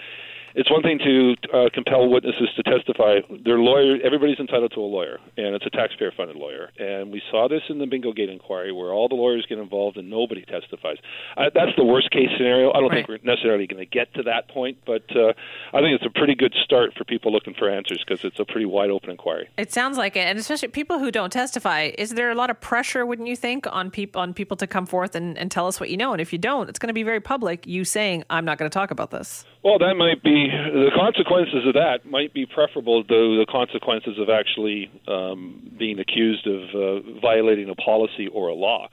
it's 0.55 0.71
one 0.71 0.83
thing 0.83 0.99
to 0.99 1.35
uh, 1.53 1.69
compel 1.73 2.09
witnesses 2.09 2.49
to 2.57 2.63
testify. 2.63 3.21
Their 3.45 3.59
lawyer, 3.59 3.99
everybody's 4.05 4.39
entitled 4.39 4.73
to 4.75 4.81
a 4.81 4.91
lawyer, 4.91 5.19
and 5.37 5.55
it's 5.55 5.67
a 5.67 5.71
taxpayer-funded 5.71 6.37
lawyer. 6.37 6.71
And 6.79 7.11
we 7.11 7.23
saw 7.31 7.49
this 7.49 7.63
in 7.69 7.79
the 7.79 7.87
Bingo 7.87 8.13
Gate 8.13 8.29
inquiry, 8.29 8.73
where 8.73 8.93
all 8.93 9.09
the 9.09 9.15
lawyers 9.15 9.47
get 9.49 9.59
involved 9.59 9.97
and 9.97 10.11
nobody 10.11 10.45
testifies. 10.45 10.99
Uh, 11.37 11.51
that's 11.55 11.73
the 11.77 11.85
worst-case 11.85 12.29
scenario. 12.37 12.71
I 12.71 12.81
don't 12.81 12.91
right. 12.91 13.07
think 13.07 13.09
we're 13.09 13.19
necessarily 13.23 13.67
going 13.67 13.81
to 13.81 13.91
get 13.91 14.13
to 14.15 14.23
that 14.25 14.49
point, 14.49 14.79
but 14.87 15.05
uh, 15.17 15.33
I 15.73 15.81
think 15.81 15.95
it's 15.95 16.07
a 16.07 16.11
pretty 16.11 16.35
good 16.35 16.55
start 16.65 16.95
for 16.97 17.05
people 17.05 17.33
looking 17.33 17.55
for 17.55 17.71
answers 17.71 18.03
because 18.07 18.25
it's 18.25 18.39
a 18.39 18.45
pretty 18.45 18.67
wide-open 18.67 19.11
inquiry. 19.11 19.49
It 19.57 19.73
sounds 19.73 19.97
like 19.97 20.17
it, 20.17 20.27
and 20.27 20.39
especially 20.39 20.69
people 20.69 20.99
who 20.99 21.11
don't 21.11 21.33
testify. 21.33 21.91
Is 21.99 22.11
there 22.11 22.31
a 22.31 22.35
lot 22.35 22.51
of 22.51 22.61
pressure, 22.61 23.07
wouldn't 23.07 23.29
you 23.29 23.37
think, 23.37 23.67
on 23.71 23.91
people 23.91 24.21
on 24.21 24.35
people 24.35 24.57
to 24.57 24.67
come 24.67 24.87
forth 24.87 25.15
and, 25.15 25.39
and 25.39 25.51
tell 25.51 25.67
us 25.67 25.81
what 25.81 25.91
you 25.91 25.97
know? 25.97 26.13
And 26.13 26.21
if 26.21 26.33
you 26.33 26.39
don't, 26.39 26.69
it's 26.69 26.79
going 26.79 26.89
to 26.89 26.95
be 26.95 27.03
very 27.03 27.21
public. 27.21 27.67
You 27.67 27.85
saying, 27.85 28.25
"I'm 28.31 28.45
not 28.45 28.59
going 28.59 28.71
to 28.71 28.75
talk 28.75 28.91
about 28.91 29.11
this." 29.11 29.45
Well, 29.63 29.79
that 29.79 29.95
might 29.95 30.23
be 30.23 30.42
the 30.49 30.91
consequences 30.95 31.67
of 31.67 31.75
that 31.75 32.07
might 32.07 32.33
be 32.33 32.47
preferable 32.47 33.05
to 33.05 33.39
the 33.39 33.47
consequences 33.49 34.19
of 34.19 34.29
actually 34.31 34.91
um, 35.09 35.71
being 35.79 35.99
accused 35.99 36.47
of 36.47 36.63
uh, 36.75 37.21
violating 37.21 37.69
a 37.69 37.75
policy 37.75 38.29
or 38.29 38.49
a 38.49 38.55
law. 38.55 38.89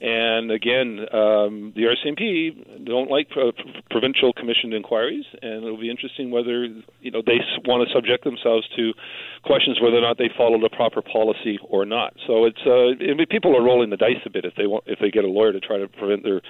And 0.00 0.50
again, 0.50 1.00
um, 1.12 1.72
the 1.76 1.84
RCMP 1.84 2.86
don't 2.86 3.10
like 3.10 3.28
pro- 3.28 3.52
provincial 3.90 4.32
commissioned 4.32 4.72
inquiries, 4.72 5.26
and 5.42 5.62
it'll 5.62 5.80
be 5.80 5.90
interesting 5.90 6.30
whether 6.30 6.64
you 7.00 7.10
know 7.10 7.20
they 7.20 7.36
want 7.66 7.86
to 7.86 7.92
subject 7.92 8.24
themselves 8.24 8.66
to 8.76 8.92
questions 9.44 9.78
whether 9.80 9.98
or 9.98 10.00
not 10.00 10.16
they 10.16 10.30
followed 10.36 10.64
a 10.64 10.70
proper 10.74 11.02
policy 11.02 11.58
or 11.68 11.84
not. 11.84 12.14
So 12.26 12.46
it's 12.46 12.64
uh, 12.64 12.96
I 12.96 13.24
people 13.28 13.54
are 13.54 13.62
rolling 13.62 13.90
the 13.90 13.98
dice 13.98 14.24
a 14.24 14.30
bit 14.30 14.46
if 14.46 14.54
they 14.56 14.66
want 14.66 14.84
if 14.86 14.98
they 15.00 15.10
get 15.10 15.24
a 15.24 15.28
lawyer 15.28 15.52
to 15.52 15.60
try 15.60 15.76
to 15.76 15.86
prevent 15.86 16.24
their 16.24 16.40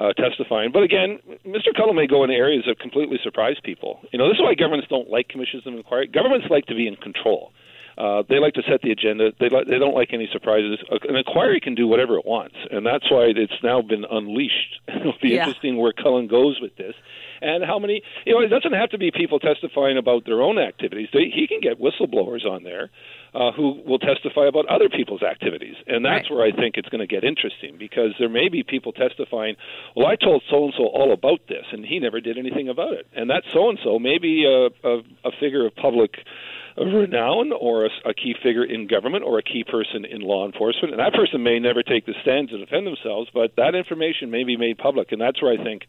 uh, 0.00 0.12
testifying. 0.14 0.72
But 0.72 0.82
again, 0.82 1.20
Mr. 1.46 1.70
Cullen 1.76 1.94
may 1.94 2.08
go 2.08 2.24
in 2.24 2.30
areas 2.30 2.64
that 2.66 2.80
completely 2.80 3.18
surprise 3.22 3.56
people. 3.62 4.00
You 4.12 4.18
know, 4.18 4.28
this 4.28 4.38
is 4.38 4.42
why 4.42 4.54
governments 4.54 4.88
don't 4.90 5.08
like 5.08 5.28
commissions 5.28 5.66
of 5.66 5.74
inquiry. 5.74 6.08
Governments 6.08 6.46
like 6.50 6.66
to 6.66 6.74
be 6.74 6.88
in 6.88 6.96
control. 6.96 7.52
Uh, 7.98 8.22
they 8.28 8.38
like 8.38 8.54
to 8.54 8.62
set 8.62 8.80
the 8.82 8.92
agenda. 8.92 9.32
They 9.40 9.48
like, 9.48 9.66
they 9.66 9.78
don't 9.78 9.94
like 9.94 10.12
any 10.12 10.28
surprises. 10.32 10.78
An 10.88 11.16
inquiry 11.16 11.58
can 11.60 11.74
do 11.74 11.88
whatever 11.88 12.16
it 12.16 12.24
wants, 12.24 12.54
and 12.70 12.86
that's 12.86 13.10
why 13.10 13.32
it's 13.34 13.60
now 13.64 13.82
been 13.82 14.04
unleashed. 14.08 14.80
It'll 14.88 15.14
be 15.20 15.30
yeah. 15.30 15.40
interesting 15.40 15.76
where 15.76 15.92
Cullen 15.92 16.28
goes 16.28 16.60
with 16.60 16.76
this, 16.76 16.94
and 17.42 17.64
how 17.64 17.80
many. 17.80 18.02
You 18.24 18.34
know, 18.34 18.40
it 18.40 18.48
doesn't 18.48 18.72
have 18.72 18.90
to 18.90 18.98
be 18.98 19.10
people 19.10 19.40
testifying 19.40 19.98
about 19.98 20.26
their 20.26 20.40
own 20.40 20.60
activities. 20.60 21.08
They, 21.12 21.28
he 21.34 21.48
can 21.48 21.60
get 21.60 21.80
whistleblowers 21.80 22.46
on 22.46 22.62
there. 22.62 22.90
Uh, 23.34 23.52
who 23.52 23.82
will 23.86 23.98
testify 23.98 24.46
about 24.46 24.64
other 24.68 24.88
people's 24.88 25.22
activities. 25.22 25.74
And 25.86 26.02
that's 26.02 26.30
right. 26.30 26.36
where 26.36 26.46
I 26.46 26.50
think 26.50 26.78
it's 26.78 26.88
going 26.88 27.02
to 27.02 27.06
get 27.06 27.24
interesting 27.24 27.76
because 27.78 28.14
there 28.18 28.30
may 28.30 28.48
be 28.48 28.62
people 28.62 28.90
testifying, 28.90 29.54
well, 29.94 30.06
I 30.06 30.16
told 30.16 30.42
so 30.48 30.64
and 30.64 30.72
so 30.74 30.86
all 30.86 31.12
about 31.12 31.40
this, 31.46 31.66
and 31.70 31.84
he 31.84 31.98
never 31.98 32.22
did 32.22 32.38
anything 32.38 32.70
about 32.70 32.94
it. 32.94 33.06
And 33.14 33.28
that 33.28 33.42
so 33.52 33.68
and 33.68 33.78
so 33.84 33.98
may 33.98 34.16
be 34.16 34.46
a, 34.46 34.70
a, 34.82 35.02
a 35.26 35.30
figure 35.38 35.66
of 35.66 35.76
public 35.76 36.24
of 36.78 36.92
renown 36.92 37.52
or 37.52 37.86
a, 37.86 37.90
a, 38.06 38.14
key 38.14 38.34
figure 38.42 38.64
in 38.64 38.86
government 38.86 39.24
or 39.24 39.38
a 39.38 39.42
key 39.42 39.64
person 39.64 40.04
in 40.04 40.20
law 40.20 40.46
enforcement. 40.46 40.92
And 40.92 41.00
that 41.00 41.12
person 41.12 41.42
may 41.42 41.58
never 41.58 41.82
take 41.82 42.06
the 42.06 42.14
stand 42.22 42.48
to 42.50 42.58
defend 42.58 42.86
themselves, 42.86 43.30
but 43.34 43.52
that 43.56 43.74
information 43.74 44.30
may 44.30 44.44
be 44.44 44.56
made 44.56 44.78
public. 44.78 45.12
And 45.12 45.20
that's 45.20 45.42
where 45.42 45.52
I 45.52 45.62
think 45.62 45.82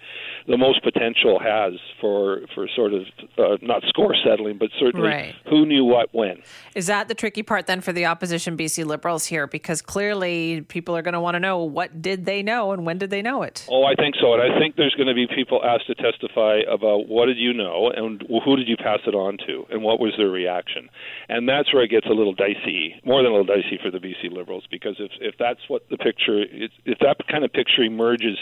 the 0.47 0.57
most 0.57 0.83
potential 0.83 1.39
has 1.39 1.73
for, 2.01 2.41
for 2.55 2.67
sort 2.75 2.93
of 2.93 3.03
uh, 3.37 3.57
not 3.61 3.83
score 3.87 4.15
settling, 4.23 4.57
but 4.57 4.69
certainly 4.79 5.07
right. 5.07 5.35
who 5.49 5.65
knew 5.65 5.85
what 5.85 6.13
when. 6.13 6.41
Is 6.75 6.87
that 6.87 7.07
the 7.07 7.15
tricky 7.15 7.43
part 7.43 7.67
then 7.67 7.81
for 7.81 7.93
the 7.93 8.05
opposition 8.05 8.57
BC 8.57 8.85
Liberals 8.85 9.25
here? 9.25 9.47
Because 9.47 9.81
clearly 9.81 10.61
people 10.61 10.95
are 10.97 11.01
going 11.01 11.13
to 11.13 11.21
want 11.21 11.35
to 11.35 11.39
know 11.39 11.63
what 11.63 12.01
did 12.01 12.25
they 12.25 12.41
know 12.41 12.71
and 12.71 12.85
when 12.85 12.97
did 12.97 13.09
they 13.09 13.21
know 13.21 13.43
it? 13.43 13.67
Oh, 13.69 13.83
I 13.83 13.95
think 13.95 14.15
so. 14.19 14.33
And 14.33 14.41
I 14.41 14.59
think 14.59 14.75
there's 14.75 14.95
going 14.95 15.07
to 15.07 15.13
be 15.13 15.27
people 15.27 15.61
asked 15.63 15.87
to 15.87 15.95
testify 15.95 16.59
about 16.69 17.07
what 17.07 17.27
did 17.27 17.37
you 17.37 17.53
know 17.53 17.91
and 17.95 18.23
who 18.43 18.55
did 18.55 18.67
you 18.67 18.77
pass 18.77 18.99
it 19.05 19.13
on 19.13 19.37
to 19.45 19.65
and 19.69 19.83
what 19.83 19.99
was 19.99 20.13
their 20.17 20.29
reaction 20.29 20.78
election. 20.79 20.95
And 21.27 21.47
that's 21.47 21.73
where 21.73 21.83
it 21.83 21.89
gets 21.89 22.07
a 22.07 22.13
little 22.13 22.33
dicey, 22.33 22.95
more 23.05 23.21
than 23.21 23.31
a 23.31 23.35
little 23.35 23.55
dicey 23.55 23.79
for 23.81 23.91
the 23.91 23.99
BC 23.99 24.31
Liberals, 24.31 24.63
because 24.69 24.95
if, 24.99 25.11
if 25.19 25.35
that's 25.37 25.59
what 25.67 25.87
the 25.89 25.97
picture, 25.97 26.43
if 26.51 26.99
that 26.99 27.17
kind 27.27 27.43
of 27.43 27.53
picture 27.53 27.83
emerges, 27.83 28.37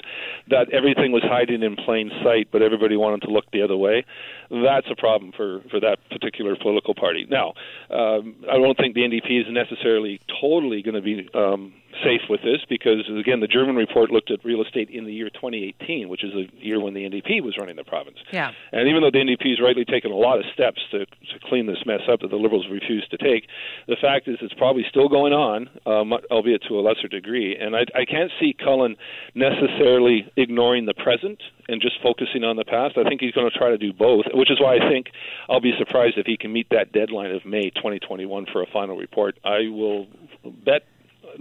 that 0.49 0.71
everything 0.71 1.11
was 1.11 1.23
hiding 1.23 1.63
in 1.63 1.75
plain 1.75 2.11
sight, 2.23 2.47
but 2.51 2.61
everybody 2.61 2.95
wanted 2.95 3.21
to 3.23 3.31
look 3.31 3.45
the 3.51 3.61
other 3.61 3.77
way, 3.77 4.05
that's 4.49 4.87
a 4.89 4.95
problem 4.95 5.31
for, 5.35 5.61
for 5.69 5.79
that 5.79 5.97
particular 6.09 6.55
political 6.55 6.95
party. 6.95 7.25
Now, 7.29 7.53
um, 7.89 8.35
I 8.49 8.57
don't 8.57 8.77
think 8.77 8.95
the 8.95 9.01
NDP 9.01 9.41
is 9.41 9.47
necessarily 9.49 10.19
totally 10.41 10.81
going 10.81 10.95
to 10.95 11.01
be 11.01 11.29
um, 11.33 11.73
safe 12.03 12.21
with 12.29 12.41
this 12.41 12.59
because, 12.69 13.09
again, 13.09 13.39
the 13.39 13.47
German 13.47 13.75
report 13.75 14.11
looked 14.11 14.31
at 14.31 14.43
real 14.43 14.61
estate 14.61 14.89
in 14.89 15.05
the 15.05 15.13
year 15.13 15.29
2018, 15.29 16.09
which 16.09 16.23
is 16.23 16.33
the 16.33 16.47
year 16.59 16.79
when 16.79 16.93
the 16.93 17.01
NDP 17.01 17.43
was 17.43 17.55
running 17.57 17.75
the 17.75 17.83
province. 17.83 18.17
Yeah. 18.31 18.51
And 18.71 18.87
even 18.87 19.01
though 19.01 19.11
the 19.11 19.19
NDP 19.19 19.49
has 19.51 19.61
rightly 19.61 19.85
taken 19.85 20.11
a 20.11 20.15
lot 20.15 20.39
of 20.39 20.45
steps 20.53 20.81
to, 20.91 21.05
to 21.05 21.39
clean 21.45 21.65
this 21.65 21.83
mess 21.85 22.01
up 22.11 22.21
that 22.21 22.29
the 22.29 22.37
Liberals 22.37 22.67
refused 22.69 23.11
to 23.11 23.17
take, 23.17 23.47
the 23.87 23.97
fact 23.99 24.27
is 24.27 24.37
it's 24.41 24.53
probably 24.53 24.85
still 24.89 25.09
going 25.09 25.33
on, 25.33 25.69
um, 25.85 26.13
albeit 26.31 26.63
to 26.67 26.79
a 26.79 26.81
lesser 26.81 27.07
degree. 27.07 27.55
And 27.55 27.75
I, 27.75 27.85
I 27.95 28.05
can't 28.05 28.31
see 28.39 28.55
Cullen 28.57 28.95
necessarily 29.35 30.31
ignoring 30.35 30.85
the 30.85 30.93
present 30.93 31.41
and 31.67 31.81
just 31.81 32.01
focusing 32.01 32.43
on 32.43 32.55
the 32.55 32.65
past. 32.65 32.97
I 32.97 33.03
think 33.03 33.21
he's 33.21 33.33
going 33.33 33.49
to 33.49 33.57
try 33.57 33.69
to 33.69 33.77
do 33.77 33.93
both, 33.93 34.25
which 34.33 34.51
is 34.51 34.59
why 34.59 34.75
I 34.75 34.89
think 34.89 35.07
I'll 35.49 35.61
be 35.61 35.73
surprised 35.77 36.17
if 36.17 36.25
he 36.25 36.37
can 36.37 36.53
meet 36.53 36.67
that 36.71 36.91
deadline 36.91 37.31
of 37.31 37.45
May 37.45 37.69
2021 37.69 38.47
for 38.51 38.61
a 38.61 38.65
final 38.71 38.97
report. 38.97 39.37
I 39.43 39.67
will 39.69 40.07
bet 40.43 40.83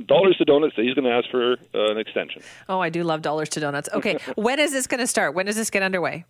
dollars 0.06 0.36
to 0.38 0.44
donuts 0.44 0.74
that 0.76 0.82
he's 0.84 0.94
going 0.94 1.04
to 1.04 1.10
ask 1.10 1.30
for 1.30 1.52
uh, 1.74 1.90
an 1.90 1.98
extension. 1.98 2.42
Oh, 2.68 2.80
I 2.80 2.90
do 2.90 3.02
love 3.02 3.22
dollars 3.22 3.48
to 3.50 3.60
donuts. 3.60 3.88
Okay, 3.92 4.18
when 4.36 4.58
is 4.58 4.72
this 4.72 4.86
going 4.86 5.00
to 5.00 5.06
start? 5.06 5.34
When 5.34 5.46
does 5.46 5.56
this 5.56 5.70
get 5.70 5.82
underway? 5.82 6.24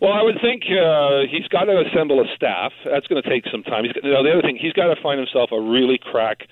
Well, 0.00 0.12
I 0.12 0.22
would 0.22 0.38
think 0.40 0.64
uh, 0.64 1.20
he's 1.30 1.46
got 1.48 1.64
to 1.64 1.84
assemble 1.86 2.20
a 2.20 2.26
staff. 2.34 2.72
That's 2.84 3.06
going 3.06 3.22
to 3.22 3.28
take 3.28 3.44
some 3.50 3.62
time. 3.62 3.84
He's, 3.84 3.92
you 4.02 4.10
know, 4.10 4.22
the 4.22 4.32
other 4.32 4.42
thing, 4.42 4.58
he's 4.60 4.72
got 4.72 4.92
to 4.92 5.00
find 5.00 5.18
himself 5.18 5.50
a 5.52 5.60
really 5.60 5.98
crack 5.98 6.48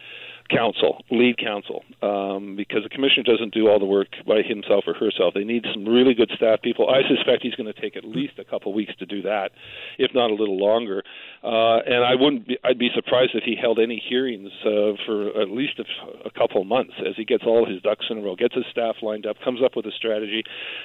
counsel, 0.50 1.02
lead 1.10 1.38
counsel, 1.38 1.84
um, 2.02 2.56
because 2.56 2.82
the 2.82 2.88
commissioner 2.88 3.22
doesn't 3.22 3.54
do 3.54 3.68
all 3.68 3.78
the 3.78 3.86
work 3.86 4.08
by 4.26 4.42
himself 4.42 4.84
or 4.86 4.94
herself. 4.94 5.34
They 5.34 5.44
need 5.44 5.64
some 5.72 5.86
really 5.86 6.14
good 6.14 6.30
staff 6.34 6.62
people. 6.62 6.90
I 6.90 7.06
suspect 7.08 7.42
he's 7.42 7.54
going 7.54 7.72
to 7.72 7.80
take 7.80 7.96
at 7.96 8.04
least 8.04 8.38
a 8.38 8.44
couple 8.44 8.72
weeks 8.72 8.94
to 8.96 9.06
do 9.06 9.22
that, 9.22 9.50
if 9.98 10.12
not 10.14 10.30
a 10.30 10.34
little 10.34 10.58
longer. 10.58 11.02
Uh, 11.42 11.78
and 11.86 12.04
I 12.04 12.14
wouldn't. 12.14 12.48
Be, 12.48 12.58
I'd 12.64 12.78
be 12.78 12.90
surprised 12.94 13.32
if 13.34 13.44
he 13.44 13.56
held 13.60 13.78
any 13.78 14.02
hearings 14.06 14.50
uh, 14.64 14.92
for 15.06 15.40
at 15.40 15.50
least 15.50 15.78
a, 15.78 16.28
a 16.28 16.30
couple 16.30 16.62
months 16.64 16.94
as 17.06 17.14
he 17.16 17.24
gets 17.24 17.44
all 17.46 17.66
his 17.66 17.80
ducks 17.82 18.06
in 18.10 18.18
a 18.18 18.20
row, 18.20 18.36
gets 18.36 18.54
his 18.54 18.64
staff 18.70 18.96
lined 19.02 19.26
up, 19.26 19.36
comes 19.44 19.60
up 19.64 19.76
with 19.76 19.86
a 19.86 19.92
strategy, 19.92 20.42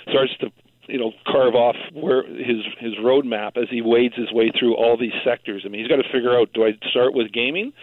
starts 0.09 0.31
to 0.39 0.51
you 0.87 0.99
know 0.99 1.11
carve 1.25 1.55
off 1.55 1.75
where 1.93 2.23
his 2.23 2.63
his 2.79 2.93
roadmap 3.01 3.57
as 3.57 3.67
he 3.69 3.81
wades 3.81 4.15
his 4.15 4.31
way 4.31 4.51
through 4.57 4.75
all 4.75 4.97
these 4.97 5.13
sectors. 5.23 5.63
I 5.65 5.69
mean, 5.69 5.81
he's 5.81 5.89
got 5.89 6.01
to 6.01 6.11
figure 6.11 6.37
out: 6.37 6.53
do 6.53 6.65
I 6.65 6.71
start 6.89 7.13
with 7.13 7.31
gaming? 7.31 7.73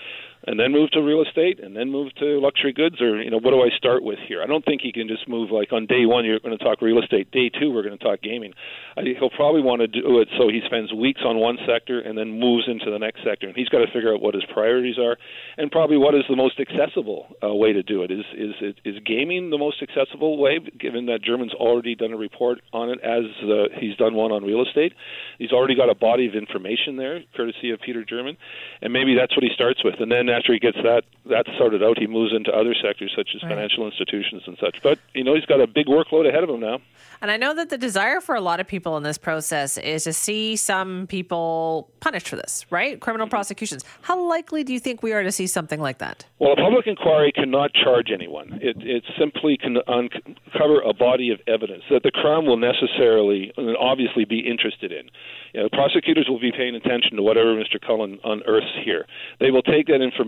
And 0.44 0.58
then 0.58 0.72
move 0.72 0.90
to 0.90 1.00
real 1.00 1.22
estate 1.22 1.60
and 1.62 1.76
then 1.76 1.90
move 1.90 2.12
to 2.16 2.40
luxury 2.40 2.72
goods 2.72 3.00
or 3.00 3.22
you 3.22 3.30
know 3.30 3.38
what 3.38 3.50
do 3.50 3.62
I 3.62 3.70
start 3.76 4.02
with 4.02 4.18
here? 4.26 4.42
I 4.42 4.46
don't 4.46 4.64
think 4.64 4.80
he 4.82 4.92
can 4.92 5.08
just 5.08 5.28
move 5.28 5.50
like 5.50 5.72
on 5.72 5.86
day 5.86 6.06
one 6.06 6.24
you're 6.24 6.40
going 6.40 6.56
to 6.56 6.62
talk 6.62 6.82
real 6.82 6.98
estate, 6.98 7.30
day 7.30 7.48
two 7.48 7.70
we're 7.70 7.82
going 7.82 7.96
to 7.96 8.04
talk 8.04 8.22
gaming. 8.22 8.52
I, 8.96 9.02
he'll 9.18 9.30
probably 9.30 9.62
want 9.62 9.80
to 9.80 9.88
do 9.88 10.20
it 10.20 10.28
so 10.38 10.48
he 10.48 10.60
spends 10.66 10.92
weeks 10.92 11.20
on 11.24 11.38
one 11.38 11.58
sector 11.66 12.00
and 12.00 12.18
then 12.18 12.38
moves 12.38 12.64
into 12.66 12.90
the 12.90 12.98
next 12.98 13.22
sector, 13.24 13.46
and 13.46 13.56
he's 13.56 13.68
got 13.68 13.78
to 13.78 13.90
figure 13.92 14.14
out 14.14 14.20
what 14.20 14.34
his 14.34 14.44
priorities 14.52 14.98
are 14.98 15.16
and 15.56 15.70
probably 15.70 15.96
what 15.96 16.14
is 16.14 16.22
the 16.28 16.36
most 16.36 16.58
accessible 16.58 17.36
uh, 17.42 17.54
way 17.54 17.72
to 17.72 17.82
do 17.82 18.02
it. 18.02 18.10
Is 18.10 18.24
is 18.34 18.74
is 18.84 18.96
gaming 19.04 19.50
the 19.50 19.58
most 19.58 19.82
accessible 19.82 20.38
way? 20.38 20.58
Given 20.78 21.06
that 21.06 21.22
German's 21.22 21.54
already 21.54 21.94
done 21.94 22.12
a 22.12 22.16
report 22.16 22.60
on 22.72 22.90
it, 22.90 23.00
as 23.02 23.24
uh, 23.44 23.78
he's 23.78 23.96
done 23.96 24.14
one 24.14 24.32
on 24.32 24.44
real 24.44 24.62
estate, 24.62 24.92
he's 25.38 25.52
already 25.52 25.74
got 25.74 25.88
a 25.88 25.94
body 25.94 26.26
of 26.26 26.34
information 26.34 26.96
there, 26.96 27.20
courtesy 27.36 27.70
of 27.70 27.80
Peter 27.80 28.04
German, 28.04 28.36
and 28.80 28.92
maybe 28.92 29.14
that's 29.14 29.36
what 29.36 29.42
he 29.42 29.50
starts 29.54 29.84
with, 29.84 30.00
and 30.00 30.10
then 30.10 30.28
after 30.32 30.52
he 30.52 30.58
gets 30.58 30.78
that 30.82 31.04
that 31.26 31.46
sorted 31.56 31.82
out, 31.82 31.98
he 31.98 32.06
moves 32.06 32.32
into 32.34 32.50
other 32.50 32.74
sectors 32.74 33.12
such 33.16 33.30
as 33.34 33.42
Right. 33.42 33.50
financial 33.50 33.86
institutions 33.86 34.42
and 34.46 34.56
such. 34.58 34.82
But 34.82 34.98
you 35.14 35.24
know, 35.24 35.34
he's 35.34 35.44
got 35.46 35.60
a 35.60 35.66
big 35.66 35.86
workload 35.86 36.28
ahead 36.28 36.42
of 36.42 36.50
him 36.50 36.60
now. 36.60 36.80
And 37.20 37.30
I 37.30 37.36
know 37.36 37.54
that 37.54 37.70
the 37.70 37.78
desire 37.78 38.20
for 38.20 38.34
a 38.34 38.40
lot 38.40 38.58
of 38.58 38.66
people 38.66 38.96
in 38.96 39.04
this 39.04 39.18
process 39.18 39.78
is 39.78 40.04
to 40.04 40.12
see 40.12 40.56
some 40.56 41.06
people 41.06 41.88
punished 42.00 42.28
for 42.28 42.34
this, 42.34 42.66
right? 42.70 42.98
Criminal 43.00 43.26
mm-hmm. 43.26 43.30
prosecutions. 43.30 43.84
How 44.02 44.20
likely 44.20 44.64
do 44.64 44.72
you 44.72 44.80
think 44.80 45.04
we 45.04 45.12
are 45.12 45.22
to 45.22 45.30
see 45.30 45.46
something 45.46 45.80
like 45.80 45.98
that? 45.98 46.26
Well, 46.40 46.52
a 46.52 46.56
public 46.56 46.88
inquiry 46.88 47.30
cannot 47.30 47.72
charge 47.74 48.10
anyone. 48.12 48.58
It, 48.60 48.76
it 48.80 49.04
simply 49.16 49.56
can 49.56 49.76
uncover 49.86 50.80
a 50.80 50.92
body 50.92 51.30
of 51.30 51.38
evidence 51.46 51.84
that 51.90 52.02
the 52.02 52.10
Crown 52.10 52.44
will 52.44 52.56
necessarily 52.56 53.52
and 53.56 53.76
obviously 53.76 54.24
be 54.24 54.40
interested 54.40 54.90
in. 54.90 55.08
You 55.54 55.62
know, 55.62 55.68
prosecutors 55.68 56.26
will 56.28 56.40
be 56.40 56.50
paying 56.50 56.74
attention 56.74 57.16
to 57.16 57.22
whatever 57.22 57.54
Mr. 57.54 57.80
Cullen 57.80 58.18
unearths 58.24 58.74
here. 58.84 59.06
They 59.38 59.50
will 59.52 59.62
take 59.62 59.86
that 59.86 60.00
information 60.02 60.21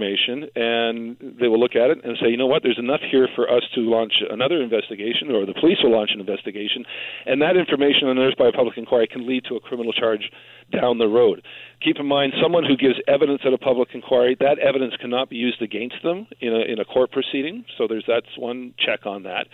and 0.55 1.17
they 1.21 1.49
will 1.49 1.61
look 1.61 1.77
at 1.77 1.91
it 1.91 2.05
and 2.05 2.17
say, 2.21 2.29
you 2.29 2.37
know 2.37 2.47
what, 2.47 2.63
there's 2.63 2.79
enough 2.79 3.01
here 3.11 3.29
for 3.35 3.51
us 3.51 3.63
to 3.75 3.81
launch 3.81 4.15
another 4.31 4.63
investigation, 4.63 5.31
or 5.31 5.47
the 5.47 5.55
police 5.55 5.79
will 5.83 5.93
launch 5.93 6.11
an 6.13 6.21
investigation, 6.21 6.85
and 7.27 7.43
that 7.43 7.57
information 7.57 8.09
unearthed 8.09 8.39
by 8.39 8.49
a 8.49 8.53
public 8.53 8.77
inquiry 8.77 9.07
can 9.07 9.27
lead 9.27 9.45
to 9.45 9.57
a 9.57 9.61
criminal 9.61 9.93
charge 9.93 10.31
down 10.73 10.99
the 10.99 11.09
road. 11.09 11.43
Keep 11.83 11.97
in 11.99 12.07
mind, 12.07 12.33
someone 12.43 12.65
who 12.65 12.77
gives 12.77 12.97
evidence 13.07 13.43
at 13.45 13.53
a 13.53 13.59
public 13.59 13.91
inquiry, 13.93 14.37
that 14.41 14.59
evidence 14.59 14.95
cannot 15.01 15.29
be 15.29 15.37
used 15.37 15.61
against 15.61 15.97
them 16.03 16.27
in 16.41 16.53
a, 16.53 16.61
in 16.73 16.79
a 16.79 16.85
court 16.85 17.13
proceeding. 17.13 17.65
So 17.77 17.87
there's 17.87 18.05
that's 18.07 18.39
one 18.39 18.75
check 18.79 19.07
on 19.07 19.25
that. 19.25 19.47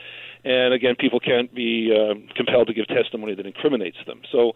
And 0.44 0.72
again, 0.72 0.94
people 0.98 1.20
can't 1.20 1.54
be 1.54 1.92
uh, 1.94 2.14
compelled 2.34 2.68
to 2.68 2.74
give 2.74 2.86
testimony 2.88 3.34
that 3.34 3.46
incriminates 3.46 3.98
them. 4.06 4.22
So 4.32 4.52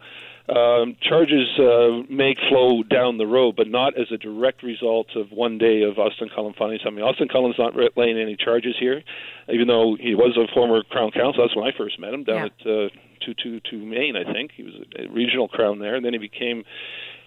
um, 0.49 0.95
charges 1.01 1.47
uh, 1.59 2.03
may 2.09 2.35
flow 2.49 2.83
down 2.83 3.17
the 3.17 3.27
road, 3.27 3.55
but 3.55 3.67
not 3.67 3.97
as 3.99 4.07
a 4.11 4.17
direct 4.17 4.63
result 4.63 5.07
of 5.15 5.31
one 5.31 5.57
day 5.57 5.83
of 5.83 5.97
Austin 5.99 6.29
Cullen 6.33 6.53
finding 6.57 6.79
something. 6.83 7.03
Austin 7.03 7.27
Cullen's 7.27 7.55
not 7.57 7.73
laying 7.95 8.17
any 8.19 8.35
charges 8.35 8.75
here, 8.79 9.03
even 9.51 9.67
though 9.67 9.95
he 9.99 10.15
was 10.15 10.37
a 10.37 10.51
former 10.53 10.83
Crown 10.83 11.11
Counsel. 11.11 11.43
That's 11.43 11.55
when 11.55 11.65
I 11.67 11.75
first 11.77 11.99
met 11.99 12.13
him 12.13 12.23
down 12.23 12.37
Yeah. 12.37 12.45
at 12.45 12.85
uh, 12.85 12.89
222 13.25 13.77
Main, 13.85 14.15
I 14.15 14.31
think. 14.31 14.51
He 14.55 14.63
was 14.63 14.73
a 14.99 15.07
regional 15.11 15.47
Crown 15.47 15.79
there, 15.79 15.95
and 15.95 16.05
then 16.05 16.13
he 16.13 16.19
became 16.19 16.63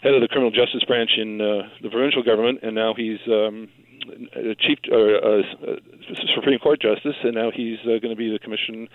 head 0.03 0.15
of 0.15 0.21
the 0.21 0.29
criminal 0.29 0.50
justice 0.53 0.85
branch 0.85 1.11
in 1.17 1.41
uh, 1.41 1.69
the 1.83 1.91
provincial 1.91 2.23
government, 2.23 2.61
and 2.62 2.75
now 2.75 2.95
he's 2.95 3.19
um, 3.27 3.69
chief 4.61 4.79
uh, 4.91 4.97
uh, 4.97 5.77
Supreme 6.35 6.59
Court 6.59 6.81
justice, 6.81 7.17
and 7.23 7.35
now 7.35 7.50
he's 7.50 7.79
uh, 7.83 7.99
going 8.00 8.11
to 8.11 8.17
be 8.17 8.31
the 8.31 8.38
commission 8.38 8.88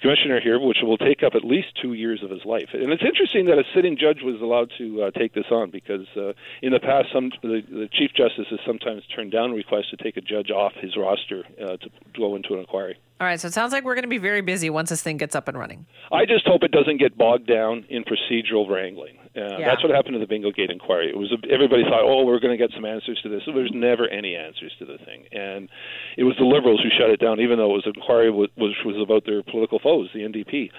commissioner 0.00 0.40
here, 0.40 0.58
which 0.58 0.78
will 0.82 0.98
take 0.98 1.22
up 1.22 1.34
at 1.34 1.44
least 1.44 1.68
two 1.80 1.92
years 1.94 2.22
of 2.22 2.30
his 2.30 2.44
life. 2.44 2.68
And 2.72 2.92
it's 2.92 3.02
interesting 3.02 3.46
that 3.46 3.58
a 3.58 3.64
sitting 3.74 3.96
judge 3.96 4.18
was 4.22 4.40
allowed 4.40 4.72
to 4.78 5.04
uh, 5.04 5.10
take 5.12 5.34
this 5.34 5.46
on 5.50 5.70
because 5.70 6.06
uh, 6.16 6.32
in 6.62 6.72
the 6.72 6.80
past, 6.80 7.08
some 7.12 7.30
the, 7.42 7.62
the 7.68 7.88
chief 7.92 8.10
justice 8.16 8.46
has 8.50 8.60
sometimes 8.66 9.02
turned 9.14 9.32
down 9.32 9.52
requests 9.52 9.90
to 9.90 9.96
take 9.96 10.16
a 10.16 10.20
judge 10.20 10.50
off 10.50 10.72
his 10.80 10.96
roster 10.96 11.44
uh, 11.60 11.76
to 11.76 11.90
go 12.16 12.36
into 12.36 12.54
an 12.54 12.60
inquiry. 12.60 12.98
All 13.20 13.26
right, 13.26 13.40
so 13.40 13.48
it 13.48 13.54
sounds 13.54 13.72
like 13.72 13.84
we're 13.84 13.94
going 13.94 14.02
to 14.02 14.08
be 14.08 14.18
very 14.18 14.40
busy 14.40 14.70
once 14.70 14.90
this 14.90 15.02
thing 15.02 15.16
gets 15.16 15.36
up 15.36 15.48
and 15.48 15.56
running. 15.56 15.86
I 16.10 16.26
just 16.26 16.46
hope 16.46 16.62
it 16.62 16.72
doesn't 16.72 16.98
get 16.98 17.16
bogged 17.16 17.46
down 17.46 17.84
in 17.88 18.04
procedural 18.04 18.68
wrangling. 18.68 19.16
Uh, 19.36 19.58
Yeah. 19.58 19.68
That's 19.68 19.82
what 19.82 19.90
happened 19.94 20.14
to 20.14 20.18
the 20.20 20.26
Bingo 20.26 20.50
Gate 20.52 20.70
inquiry. 20.70 21.08
It 21.10 21.16
was 21.18 21.32
a, 21.32 21.38
everybody 21.52 21.82
thought, 21.82 22.02
oh, 22.02 22.24
we're 22.24 22.38
going 22.40 22.56
to 22.56 22.62
get 22.62 22.74
some 22.74 22.84
answers 22.84 23.18
to 23.22 23.28
this. 23.28 23.42
There's 23.46 23.72
never 23.74 24.08
any 24.08 24.36
answers 24.36 24.72
to 24.78 24.84
the 24.84 24.98
thing, 24.98 25.24
and 25.32 25.68
it 26.16 26.24
was 26.24 26.36
the 26.38 26.44
Liberals 26.46 26.80
who 26.82 26.90
shut 26.96 27.10
it 27.10 27.20
down, 27.20 27.40
even 27.40 27.58
though 27.58 27.70
it 27.74 27.82
was 27.82 27.86
an 27.86 27.94
inquiry 27.96 28.30
which 28.30 28.52
was 28.84 28.96
about 29.02 29.26
their 29.26 29.42
political 29.42 29.78
foes, 29.78 30.08
the 30.14 30.20
NDP. 30.20 30.70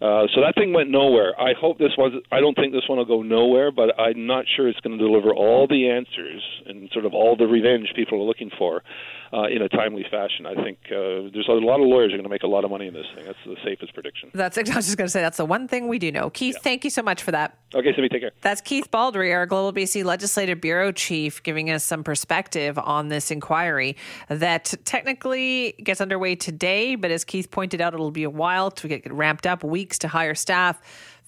Uh, 0.00 0.26
so 0.34 0.40
that 0.40 0.54
thing 0.56 0.72
went 0.72 0.90
nowhere. 0.90 1.38
I 1.38 1.52
hope 1.52 1.78
this 1.78 1.92
was. 1.98 2.12
I 2.32 2.40
don't 2.40 2.54
think 2.54 2.72
this 2.72 2.88
one 2.88 2.96
will 2.98 3.04
go 3.04 3.22
nowhere, 3.22 3.70
but 3.70 3.98
I'm 4.00 4.26
not 4.26 4.46
sure 4.56 4.66
it's 4.66 4.80
going 4.80 4.96
to 4.98 5.04
deliver 5.04 5.30
all 5.34 5.66
the 5.68 5.90
answers 5.90 6.42
and 6.66 6.88
sort 6.92 7.04
of 7.04 7.12
all 7.12 7.36
the 7.36 7.44
revenge 7.46 7.92
people 7.94 8.18
are 8.20 8.24
looking 8.26 8.50
for 8.56 8.82
uh, 9.32 9.44
in 9.44 9.62
a 9.62 9.68
timely 9.68 10.04
fashion. 10.10 10.46
I 10.46 10.54
think 10.54 10.78
uh, 10.86 11.30
there's 11.32 11.46
a 11.48 11.52
lot 11.52 11.80
of 11.80 11.86
lawyers 11.86 12.12
are 12.12 12.16
going 12.16 12.24
to 12.24 12.30
make 12.30 12.42
a 12.42 12.48
lot 12.48 12.64
of 12.64 12.70
money 12.70 12.88
in 12.88 12.94
this 12.94 13.06
thing. 13.14 13.24
That's 13.26 13.38
the 13.46 13.56
safest 13.64 13.94
prediction. 13.94 14.30
That's 14.34 14.58
I 14.58 14.62
was 14.62 14.86
just 14.86 14.96
going 14.96 15.06
to 15.06 15.10
say 15.10 15.20
that's 15.20 15.36
the 15.36 15.44
one 15.44 15.68
thing 15.68 15.88
we 15.88 15.98
do 15.98 16.10
know. 16.10 16.30
Keith, 16.30 16.56
thank 16.62 16.84
you 16.84 16.90
so 16.90 17.02
much 17.02 17.22
for 17.22 17.30
that. 17.30 17.56
Okay, 17.74 17.94
Simi, 17.94 18.08
take 18.08 18.22
care. 18.22 18.32
That's 18.40 18.60
Keith 18.60 18.90
Baldrey, 18.90 19.32
our 19.32 19.46
Global 19.46 19.72
BC 19.72 20.04
Legislative 20.04 20.60
Bureau 20.60 20.90
Chief, 20.90 21.42
giving 21.42 21.70
us 21.70 21.84
some 21.84 22.02
perspective 22.02 22.78
on 22.78 23.08
this 23.08 23.30
inquiry 23.30 23.96
that 24.28 24.74
technically 24.84 25.74
gets 25.84 26.00
underway 26.00 26.34
today, 26.34 26.96
but 26.96 27.10
as 27.10 27.24
Keith 27.24 27.50
pointed 27.50 27.80
out, 27.80 27.94
it'll 27.94 28.10
be 28.10 28.24
a 28.24 28.30
while 28.30 28.70
to 28.72 28.88
get 28.88 29.12
ramped 29.12 29.46
up, 29.46 29.62
weeks 29.62 29.98
to 30.00 30.08
hire 30.08 30.34
staff, 30.34 30.80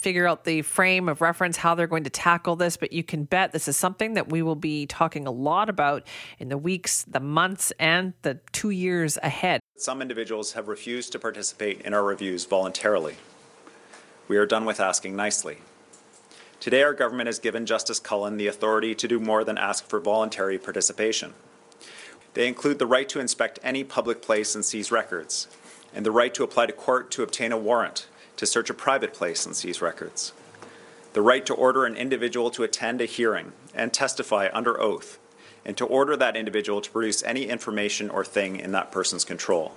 figure 0.02 0.26
out 0.26 0.44
the 0.44 0.62
frame 0.62 1.08
of 1.08 1.20
reference, 1.20 1.56
how 1.56 1.74
they're 1.74 1.86
going 1.86 2.04
to 2.04 2.10
tackle 2.10 2.56
this. 2.56 2.76
But 2.76 2.92
you 2.92 3.04
can 3.04 3.24
bet 3.24 3.52
this 3.52 3.68
is 3.68 3.76
something 3.76 4.14
that 4.14 4.28
we 4.28 4.42
will 4.42 4.56
be 4.56 4.86
talking 4.86 5.26
a 5.26 5.30
lot 5.30 5.70
about 5.70 6.06
in 6.38 6.48
the 6.48 6.58
weeks, 6.58 7.04
the 7.04 7.20
months, 7.20 7.72
and 7.78 8.12
the 8.22 8.40
two 8.50 8.70
years 8.70 9.16
ahead. 9.22 9.60
Some 9.76 10.02
individuals 10.02 10.52
have 10.52 10.68
refused 10.68 11.12
to 11.12 11.18
participate 11.18 11.80
in 11.82 11.94
our 11.94 12.02
reviews 12.02 12.44
voluntarily. 12.44 13.14
We 14.28 14.36
are 14.36 14.46
done 14.46 14.64
with 14.64 14.80
asking 14.80 15.14
nicely. 15.14 15.58
Today, 16.58 16.82
our 16.82 16.94
government 16.94 17.26
has 17.26 17.38
given 17.38 17.66
Justice 17.66 17.98
Cullen 17.98 18.36
the 18.36 18.46
authority 18.46 18.94
to 18.94 19.08
do 19.08 19.18
more 19.18 19.44
than 19.44 19.58
ask 19.58 19.88
for 19.88 20.00
voluntary 20.00 20.58
participation. 20.58 21.34
They 22.34 22.48
include 22.48 22.78
the 22.78 22.86
right 22.86 23.08
to 23.08 23.20
inspect 23.20 23.58
any 23.62 23.84
public 23.84 24.22
place 24.22 24.54
and 24.54 24.64
seize 24.64 24.90
records, 24.90 25.48
and 25.94 26.06
the 26.06 26.12
right 26.12 26.32
to 26.34 26.44
apply 26.44 26.66
to 26.66 26.72
court 26.72 27.10
to 27.12 27.22
obtain 27.22 27.52
a 27.52 27.58
warrant 27.58 28.06
to 28.36 28.46
search 28.46 28.70
a 28.70 28.74
private 28.74 29.12
place 29.14 29.46
and 29.46 29.54
seize 29.54 29.82
records, 29.82 30.32
the 31.12 31.22
right 31.22 31.44
to 31.46 31.54
order 31.54 31.84
an 31.84 31.96
individual 31.96 32.50
to 32.50 32.62
attend 32.62 33.00
a 33.00 33.04
hearing 33.04 33.52
and 33.74 33.92
testify 33.92 34.48
under 34.52 34.80
oath, 34.80 35.18
and 35.64 35.76
to 35.76 35.86
order 35.86 36.16
that 36.16 36.36
individual 36.36 36.80
to 36.80 36.90
produce 36.90 37.22
any 37.22 37.44
information 37.44 38.10
or 38.10 38.24
thing 38.24 38.56
in 38.56 38.72
that 38.72 38.90
person's 38.90 39.24
control, 39.24 39.72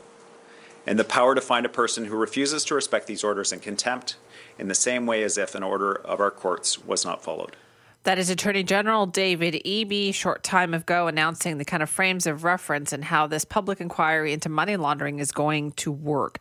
and 0.87 0.97
the 0.97 1.03
power 1.03 1.35
to 1.35 1.41
find 1.41 1.65
a 1.65 1.69
person 1.69 2.05
who 2.05 2.15
refuses 2.15 2.63
to 2.65 2.75
respect 2.75 3.07
these 3.07 3.23
orders 3.23 3.51
in 3.51 3.59
contempt 3.59 4.15
in 4.57 4.67
the 4.67 4.75
same 4.75 5.05
way 5.05 5.23
as 5.23 5.37
if 5.37 5.55
an 5.55 5.63
order 5.63 5.93
of 5.93 6.19
our 6.19 6.31
courts 6.31 6.83
was 6.85 7.05
not 7.05 7.23
followed. 7.23 7.55
That 8.03 8.19
is 8.19 8.29
Attorney 8.29 8.61
General 8.61 9.07
David 9.07 9.55
Eby, 9.65 10.13
short 10.13 10.43
time 10.43 10.75
ago, 10.75 11.07
announcing 11.07 11.57
the 11.57 11.65
kind 11.65 11.81
of 11.81 11.89
frames 11.89 12.27
of 12.27 12.43
reference 12.43 12.93
and 12.93 13.03
how 13.03 13.25
this 13.25 13.43
public 13.43 13.81
inquiry 13.81 14.31
into 14.31 14.47
money 14.47 14.77
laundering 14.77 15.17
is 15.17 15.31
going 15.31 15.71
to 15.71 15.91
work. 15.91 16.37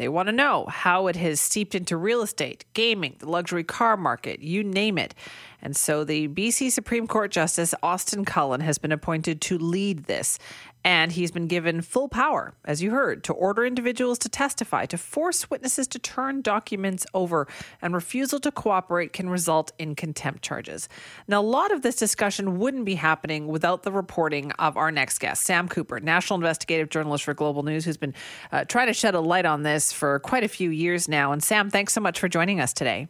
They 0.00 0.08
want 0.08 0.28
to 0.28 0.32
know 0.32 0.64
how 0.70 1.08
it 1.08 1.16
has 1.16 1.42
seeped 1.42 1.74
into 1.74 1.94
real 1.94 2.22
estate, 2.22 2.64
gaming, 2.72 3.16
the 3.18 3.28
luxury 3.28 3.64
car 3.64 3.98
market, 3.98 4.40
you 4.40 4.64
name 4.64 4.96
it. 4.96 5.14
And 5.62 5.76
so 5.76 6.04
the 6.04 6.28
BC 6.28 6.70
Supreme 6.70 7.06
Court 7.06 7.30
Justice 7.30 7.74
Austin 7.82 8.24
Cullen 8.24 8.60
has 8.60 8.78
been 8.78 8.92
appointed 8.92 9.40
to 9.42 9.58
lead 9.58 10.04
this. 10.04 10.38
And 10.82 11.12
he's 11.12 11.30
been 11.30 11.46
given 11.46 11.82
full 11.82 12.08
power, 12.08 12.54
as 12.64 12.82
you 12.82 12.90
heard, 12.90 13.22
to 13.24 13.34
order 13.34 13.66
individuals 13.66 14.18
to 14.20 14.30
testify, 14.30 14.86
to 14.86 14.96
force 14.96 15.50
witnesses 15.50 15.86
to 15.88 15.98
turn 15.98 16.40
documents 16.40 17.06
over, 17.12 17.46
and 17.82 17.92
refusal 17.92 18.40
to 18.40 18.50
cooperate 18.50 19.12
can 19.12 19.28
result 19.28 19.72
in 19.78 19.94
contempt 19.94 20.42
charges. 20.42 20.88
Now, 21.28 21.42
a 21.42 21.42
lot 21.42 21.70
of 21.70 21.82
this 21.82 21.96
discussion 21.96 22.58
wouldn't 22.58 22.86
be 22.86 22.94
happening 22.94 23.46
without 23.46 23.82
the 23.82 23.92
reporting 23.92 24.52
of 24.52 24.78
our 24.78 24.90
next 24.90 25.18
guest, 25.18 25.44
Sam 25.44 25.68
Cooper, 25.68 26.00
national 26.00 26.36
investigative 26.36 26.88
journalist 26.88 27.24
for 27.24 27.34
Global 27.34 27.62
News, 27.62 27.84
who's 27.84 27.98
been 27.98 28.14
uh, 28.50 28.64
trying 28.64 28.86
to 28.86 28.94
shed 28.94 29.14
a 29.14 29.20
light 29.20 29.44
on 29.44 29.62
this 29.64 29.92
for 29.92 30.18
quite 30.20 30.44
a 30.44 30.48
few 30.48 30.70
years 30.70 31.08
now. 31.08 31.32
And 31.32 31.42
Sam, 31.42 31.68
thanks 31.68 31.92
so 31.92 32.00
much 32.00 32.18
for 32.18 32.28
joining 32.28 32.58
us 32.58 32.72
today. 32.72 33.08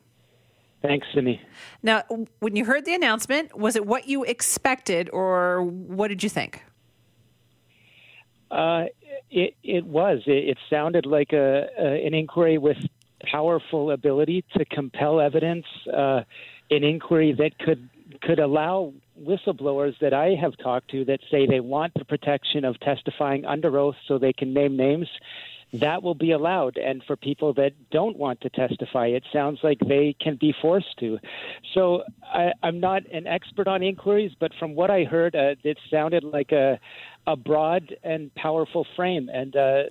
Thanks, 0.83 1.07
Simi. 1.15 1.41
Now, 1.83 2.03
when 2.39 2.57
you 2.57 2.65
heard 2.65 2.87
the 2.87 2.95
announcement, 2.95 3.57
was 3.57 3.77
it 3.77 3.87
what 3.87 4.09
you 4.09 4.25
expected, 4.25 5.11
or 5.13 5.63
what 5.63 6.09
did 6.09 6.23
you 6.23 6.31
think? 6.31 6.65
Uh, 8.51 8.85
it, 9.31 9.55
it 9.63 9.85
was. 9.85 10.23
It, 10.27 10.49
it 10.51 10.59
sounded 10.71 11.07
like 11.07 11.33
a, 11.33 11.69
a, 11.79 12.07
an 12.07 12.15
inquiry 12.15 12.59
with 12.59 12.79
powerful 13.31 13.91
ability 13.91 14.45
to 14.57 14.65
compel 14.65 15.21
evidence, 15.21 15.67
uh, 15.95 16.23
an 16.71 16.85
inquiry 16.85 17.33
that 17.33 17.59
could 17.59 17.89
could 18.23 18.39
allow 18.39 18.93
whistleblowers 19.23 19.95
that 20.01 20.13
I 20.13 20.35
have 20.41 20.57
talked 20.59 20.91
to 20.91 21.05
that 21.05 21.21
say 21.31 21.47
they 21.47 21.61
want 21.61 21.95
the 21.95 22.05
protection 22.05 22.65
of 22.65 22.79
testifying 22.81 23.45
under 23.45 23.79
oath 23.79 23.95
so 24.07 24.19
they 24.19 24.33
can 24.33 24.53
name 24.53 24.77
names. 24.77 25.09
That 25.73 26.03
will 26.03 26.15
be 26.15 26.33
allowed. 26.33 26.77
And 26.77 27.03
for 27.07 27.17
people 27.17 27.55
that 27.55 27.73
don't 27.91 28.17
want 28.17 28.41
to 28.41 28.51
testify, 28.51 29.07
it 29.07 29.25
sounds 29.33 29.61
like 29.63 29.79
they 29.81 30.17
can 30.21 30.37
be 30.37 30.53
forced 30.61 30.99
to. 30.99 31.19
So 31.75 32.03
I, 32.23 32.53
I'm 32.63 32.81
not 32.81 33.03
an 33.13 33.27
expert 33.27 33.69
on 33.69 33.83
inquiries, 33.83 34.33
but 34.41 34.53
from 34.59 34.75
what 34.75 34.91
I 34.91 35.05
heard, 35.05 35.37
uh, 35.37 35.55
it 35.63 35.79
sounded 35.91 36.25
like 36.25 36.53
a, 36.53 36.81
a 37.27 37.37
broad 37.37 37.95
and 38.03 38.35
powerful 38.35 38.87
frame. 38.97 39.29
And 39.33 39.55
uh, 39.55 39.83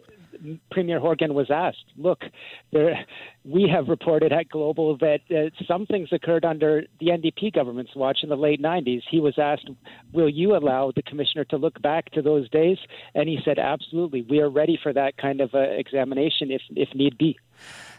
Premier 0.71 0.99
Horgan 0.99 1.34
was 1.34 1.49
asked, 1.52 1.84
look, 1.97 2.23
there, 2.71 3.06
we 3.43 3.69
have 3.73 3.88
reported 3.88 4.32
at 4.32 4.49
Global 4.49 4.97
that 4.97 5.19
uh, 5.30 5.49
some 5.67 5.86
things 5.86 6.10
occurred 6.12 6.45
under 6.45 6.84
the 6.99 7.08
NDP 7.08 7.54
government's 7.54 7.95
watch 7.95 8.19
in 8.23 8.30
the 8.30 8.36
late 8.36 8.62
90s. 8.62 9.02
He 9.10 9.19
was 9.19 9.38
asked, 9.38 9.69
will 10.13 10.30
you 10.30 10.56
allow 10.56 10.91
the 10.95 11.02
commissioner 11.04 11.45
to 11.45 11.58
look 11.58 11.82
back 11.82 12.12
to 12.12 12.21
those 12.21 12.49
days? 12.49 12.78
And 13.15 13.28
he 13.28 13.39
said, 13.43 13.60
absolutely. 13.60 14.25
We 14.30 14.39
are 14.39 14.49
ready 14.49 14.80
for 14.82 14.93
that 14.93 15.17
kind 15.17 15.41
of 15.41 15.54
uh, 15.54 15.60
examination 15.60 16.52
if, 16.52 16.62
if 16.71 16.89
need 16.93 17.17
be. 17.17 17.38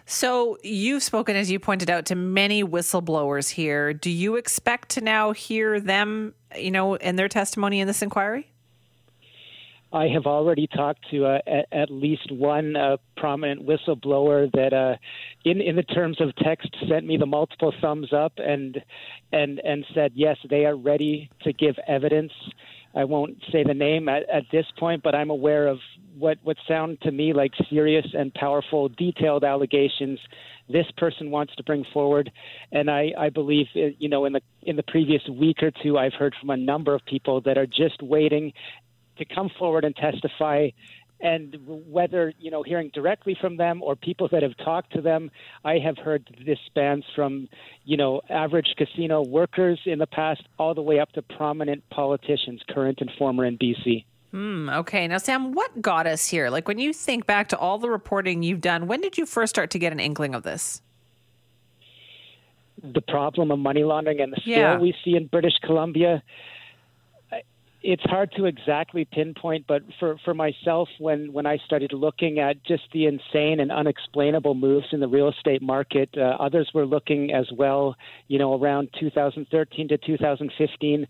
So, 0.07 0.59
you've 0.64 1.05
spoken, 1.05 1.37
as 1.37 1.50
you 1.50 1.61
pointed 1.61 1.88
out, 1.88 2.07
to 2.07 2.16
many 2.16 2.64
whistleblowers 2.64 3.50
here. 3.50 3.92
Do 3.92 4.11
you 4.11 4.37
expect 4.37 4.88
to 4.90 5.00
now 5.00 5.31
hear 5.33 5.79
them, 5.79 6.35
you 6.57 6.72
know, 6.72 6.94
in 6.94 7.14
their 7.14 7.29
testimony 7.29 7.79
in 7.79 7.87
this 7.87 8.03
inquiry? 8.03 8.50
I 9.92 10.07
have 10.09 10.26
already 10.26 10.68
talked 10.68 11.11
to 11.11 11.26
uh, 11.26 11.38
at, 11.46 11.66
at, 11.72 11.90
least 11.90 12.31
one 12.31 12.76
uh, 12.76 12.96
prominent 13.16 13.66
whistleblower 13.66 14.50
that, 14.53 14.72
uh, 14.72 14.96
in 15.44 15.61
in 15.61 15.74
the 15.74 15.83
terms 15.83 16.20
of 16.20 16.35
text, 16.37 16.68
sent 16.88 17.07
me 17.07 17.16
the 17.16 17.26
multiple 17.26 17.72
thumbs 17.81 18.12
up 18.12 18.33
and 18.37 18.81
and 19.33 19.59
and 19.61 19.85
said 19.94 20.12
yes, 20.14 20.37
they 20.48 20.64
are 20.64 20.76
ready 20.76 21.29
to 21.42 21.53
give 21.53 21.74
evidence. 21.88 22.33
I 22.94 23.05
won't 23.05 23.38
say 23.53 23.62
the 23.64 23.74
name 23.74 24.09
at, 24.09 24.29
at 24.29 24.44
this 24.50 24.66
point, 24.79 25.03
but 25.03 25.14
I'm 25.14 25.31
aware 25.31 25.66
of 25.66 25.79
what 26.16 26.38
what 26.42 26.57
sound 26.68 27.00
to 27.03 27.11
me 27.11 27.33
like 27.33 27.53
serious 27.68 28.07
and 28.12 28.33
powerful, 28.35 28.88
detailed 28.90 29.42
allegations 29.42 30.20
this 30.72 30.87
person 30.96 31.31
wants 31.31 31.55
to 31.57 31.64
bring 31.64 31.85
forward. 31.92 32.31
And 32.72 32.90
I, 32.90 33.12
I 33.18 33.31
believe, 33.31 33.66
uh, 33.74 33.90
you 33.98 34.09
know, 34.09 34.24
in 34.24 34.33
the 34.33 34.40
in 34.62 34.76
the 34.76 34.83
previous 34.85 35.22
week 35.29 35.62
or 35.62 35.72
two, 35.83 35.98
I've 35.98 36.14
heard 36.14 36.35
from 36.38 36.50
a 36.50 36.57
number 36.57 36.94
of 36.94 37.05
people 37.07 37.40
that 37.42 37.59
are 37.59 37.66
just 37.66 38.03
waiting 38.03 38.53
to 39.20 39.24
come 39.24 39.50
forward 39.59 39.85
and 39.85 39.94
testify 39.94 40.68
and 41.20 41.56
whether 41.66 42.33
you 42.38 42.50
know 42.50 42.62
hearing 42.62 42.90
directly 42.92 43.37
from 43.40 43.56
them 43.56 43.83
or 43.83 43.94
people 43.94 44.28
that 44.33 44.42
have 44.42 44.56
talked 44.59 44.92
to 44.92 45.00
them 45.00 45.30
i 45.64 45.78
have 45.78 45.98
heard 45.98 46.24
this 46.46 46.59
spans 46.66 47.04
from 47.14 47.48
you 47.85 47.96
know 47.96 48.20
average 48.28 48.74
casino 48.76 49.22
workers 49.22 49.78
in 49.85 49.98
the 49.98 50.06
past 50.06 50.42
all 50.59 50.74
the 50.74 50.83
way 50.83 50.98
up 50.98 51.12
to 51.12 51.22
prominent 51.22 51.83
politicians 51.90 52.62
current 52.68 52.98
and 53.00 53.11
former 53.18 53.44
in 53.44 53.56
bc 53.59 54.04
Hmm, 54.33 54.68
okay. 54.70 55.09
Now, 55.09 55.18
Sam, 55.18 55.50
what 55.50 55.83
got 55.83 56.06
us 56.06 56.28
here? 56.28 56.50
Like, 56.50 56.68
when 56.68 56.78
you 56.78 56.92
think 56.92 57.26
back 57.26 57.48
to 57.48 57.59
all 57.59 57.78
the 57.78 57.90
reporting 57.90 58.44
you've 58.44 58.61
done, 58.61 58.87
when 58.87 59.00
did 59.00 59.18
you 59.18 59.26
first 59.26 59.50
start 59.50 59.70
to 59.70 59.78
get 59.80 59.92
an 59.92 59.98
inkling 59.98 60.37
of 60.37 60.44
this? 60.44 60.83
The 62.80 63.00
problem 63.00 63.50
of 63.50 63.59
money 63.59 63.83
laundering 63.83 64.20
and 64.20 64.33
the 64.33 64.40
scale 64.40 64.56
yeah. 64.56 64.78
we 64.78 64.94
see 65.04 65.16
in 65.16 65.26
British 65.26 65.59
Columbia 65.64 66.22
it's 67.83 68.03
hard 68.05 68.31
to 68.37 68.45
exactly 68.45 69.07
pinpoint, 69.07 69.66
but 69.66 69.83
for, 69.99 70.16
for 70.25 70.35
myself, 70.35 70.88
when, 70.99 71.33
when 71.33 71.47
I 71.47 71.59
started 71.64 71.93
looking 71.93 72.38
at 72.38 72.62
just 72.64 72.83
the 72.93 73.07
insane 73.07 73.61
and 73.61 73.73
unexplainable 73.73 74.55
moves 74.55 74.87
in 74.93 75.01
the 75.01 75.09
real 75.09 75.29
estate 75.29 75.62
market, 75.62 76.11
uh, 76.16 76.37
others 76.38 76.71
were 76.75 76.85
looking 76.85 77.33
as 77.33 77.47
well. 77.57 77.97
You 78.29 78.38
know, 78.38 78.61
around 78.61 78.90
2013 79.01 79.88
to 79.88 79.99
2015, 79.99 81.07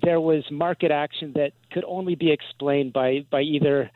there 0.00 0.20
was 0.20 0.44
market 0.50 0.90
action 0.92 1.32
that 1.34 1.52
could 1.72 1.84
only 1.86 2.14
be 2.14 2.30
explained 2.30 2.92
by, 2.92 3.26
by 3.30 3.40
either 3.42 3.90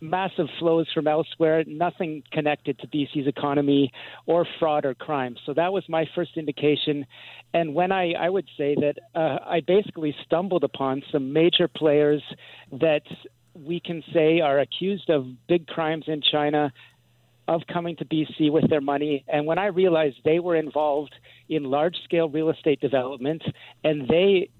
massive 0.00 0.46
flows 0.58 0.86
from 0.92 1.06
elsewhere, 1.06 1.64
nothing 1.66 2.22
connected 2.32 2.78
to 2.80 2.86
BC's 2.86 3.26
economy 3.26 3.92
or 4.26 4.46
fraud 4.58 4.84
or 4.84 4.94
crime. 4.94 5.36
So 5.46 5.54
that 5.54 5.72
was 5.72 5.84
my 5.88 6.06
first 6.14 6.36
indication. 6.36 7.06
And 7.54 7.74
when 7.74 7.92
I, 7.92 8.12
I 8.12 8.28
would 8.28 8.46
say 8.56 8.74
that 8.76 8.96
uh, 9.14 9.38
I 9.44 9.60
basically 9.66 10.14
stumbled 10.24 10.64
upon 10.64 11.02
some 11.10 11.32
major 11.32 11.68
players 11.68 12.22
that 12.72 13.02
we 13.54 13.80
can 13.80 14.02
say 14.12 14.40
are 14.40 14.58
accused 14.58 15.08
of 15.08 15.26
big 15.48 15.66
crimes 15.66 16.04
in 16.08 16.20
China 16.20 16.72
of 17.48 17.62
coming 17.72 17.96
to 17.96 18.04
BC 18.04 18.50
with 18.50 18.68
their 18.68 18.80
money. 18.80 19.24
And 19.28 19.46
when 19.46 19.58
I 19.58 19.66
realized 19.66 20.16
they 20.24 20.40
were 20.40 20.56
involved 20.56 21.14
in 21.48 21.64
large 21.64 21.96
scale 22.04 22.28
real 22.28 22.50
estate 22.50 22.80
development 22.80 23.42
and 23.84 24.08
they 24.08 24.50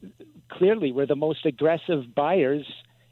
clearly 0.51 0.93
were 0.93 1.07
the 1.07 1.17
most 1.17 1.45
aggressive 1.45 2.15
buyers 2.15 2.65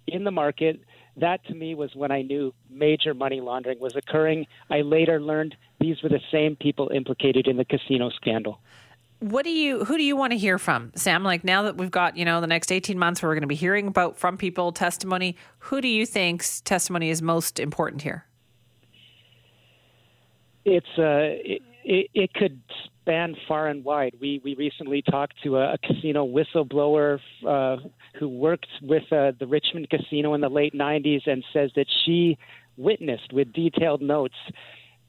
in 0.07 0.25
the 0.25 0.31
market 0.31 0.81
that 1.16 1.44
to 1.46 1.55
me 1.55 1.74
was 1.74 1.94
when 1.94 2.11
I 2.11 2.22
knew 2.22 2.53
major 2.70 3.14
money 3.14 3.40
laundering 3.40 3.79
was 3.79 3.94
occurring. 3.96 4.46
I 4.70 4.81
later 4.81 5.20
learned 5.20 5.57
these 5.81 6.03
were 6.03 6.09
the 6.09 6.20
same 6.33 6.57
people 6.57 6.90
implicated 6.94 7.46
in 7.46 7.57
the 7.57 7.64
casino 7.64 8.11
scandal. 8.11 8.61
What 9.20 9.44
do 9.44 9.50
you 9.50 9.85
who 9.85 9.96
do 9.96 10.03
you 10.03 10.16
want 10.16 10.33
to 10.33 10.38
hear 10.38 10.59
from, 10.59 10.92
Sam? 10.96 11.22
Like 11.22 11.44
now 11.44 11.62
that 11.62 11.77
we've 11.77 11.90
got, 11.90 12.16
you 12.16 12.24
know, 12.24 12.40
the 12.40 12.46
next 12.46 12.72
18 12.72 12.98
months 12.98 13.22
where 13.22 13.31
we're 13.31 13.37
going 13.37 13.42
to 13.42 13.48
be 13.48 13.55
hearing 13.55 13.87
about 13.87 14.18
from 14.18 14.37
people 14.37 14.72
testimony, 14.72 15.37
who 15.61 15.81
do 15.81 15.88
you 15.88 16.05
think's 16.05 16.61
testimony 16.61 17.11
is 17.11 17.22
most 17.22 17.59
important 17.59 18.03
here? 18.03 18.27
It's 20.64 20.87
uh 20.98 21.40
it, 21.44 21.62
it, 21.85 22.11
it 22.12 22.35
could 22.35 22.61
span 23.00 23.37
far 23.46 23.68
and 23.68 23.85
wide. 23.85 24.16
We 24.20 24.40
we 24.42 24.57
recently 24.57 25.03
talked 25.03 25.42
to 25.44 25.59
a, 25.59 25.74
a 25.74 25.79
casino 25.79 26.27
whistleblower 26.27 27.20
uh, 27.46 27.77
who 28.18 28.29
worked 28.29 28.68
with 28.83 29.05
uh, 29.12 29.33
the 29.38 29.46
Richmond 29.46 29.88
Casino 29.90 30.35
in 30.35 30.40
the 30.40 30.48
late 30.48 30.74
'90s 30.74 31.27
and 31.27 31.44
says 31.53 31.70
that 31.77 31.87
she 32.05 32.38
witnessed 32.77 33.33
with 33.33 33.53
detailed 33.53 34.03
notes 34.03 34.35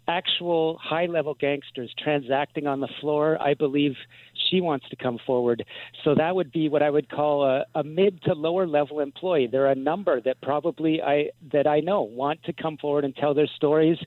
actual 0.07 0.79
high 0.81 1.05
level 1.05 1.33
gangsters 1.33 1.93
transacting 2.01 2.67
on 2.67 2.79
the 2.79 2.89
floor. 3.01 3.41
I 3.41 3.53
believe 3.53 3.93
she 4.49 4.61
wants 4.61 4.87
to 4.89 4.95
come 4.95 5.19
forward. 5.25 5.65
So 6.03 6.13
that 6.15 6.35
would 6.35 6.51
be 6.51 6.69
what 6.69 6.83
I 6.83 6.89
would 6.89 7.09
call 7.09 7.43
a, 7.43 7.65
a, 7.73 7.83
mid 7.83 8.21
to 8.23 8.33
lower 8.33 8.67
level 8.67 8.99
employee. 8.99 9.47
There 9.47 9.65
are 9.65 9.71
a 9.71 9.75
number 9.75 10.21
that 10.21 10.41
probably 10.41 11.01
I 11.01 11.29
that 11.51 11.67
I 11.67 11.79
know 11.79 12.01
want 12.01 12.43
to 12.43 12.53
come 12.53 12.77
forward 12.77 13.05
and 13.05 13.15
tell 13.15 13.33
their 13.33 13.49
stories 13.55 13.97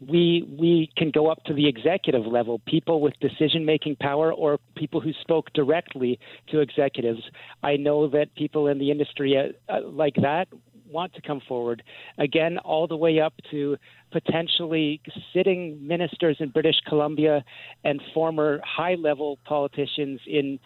we 0.00 0.46
we 0.58 0.90
can 0.96 1.10
go 1.10 1.28
up 1.28 1.42
to 1.44 1.54
the 1.54 1.66
executive 1.66 2.26
level, 2.26 2.60
people 2.66 3.00
with 3.00 3.14
decision 3.20 3.64
making 3.64 3.96
power 3.96 4.32
or 4.32 4.58
people 4.76 5.00
who 5.00 5.12
spoke 5.20 5.52
directly 5.54 6.18
to 6.48 6.60
executives. 6.60 7.22
I 7.62 7.76
know 7.76 8.08
that 8.08 8.34
people 8.34 8.68
in 8.68 8.78
the 8.78 8.90
industry 8.90 9.36
uh, 9.36 9.72
uh, 9.72 9.80
like 9.88 10.14
that 10.16 10.48
want 10.88 11.12
to 11.14 11.20
come 11.20 11.40
forward 11.48 11.82
again 12.18 12.58
all 12.58 12.86
the 12.86 12.96
way 12.96 13.18
up 13.18 13.34
to 13.50 13.76
potentially 14.12 15.00
sitting 15.34 15.84
ministers 15.86 16.36
in 16.40 16.48
British 16.50 16.76
Columbia 16.86 17.44
and 17.84 18.00
former 18.14 18.60
high 18.64 18.94
level 18.94 19.38
politicians 19.44 20.20
in 20.26 20.60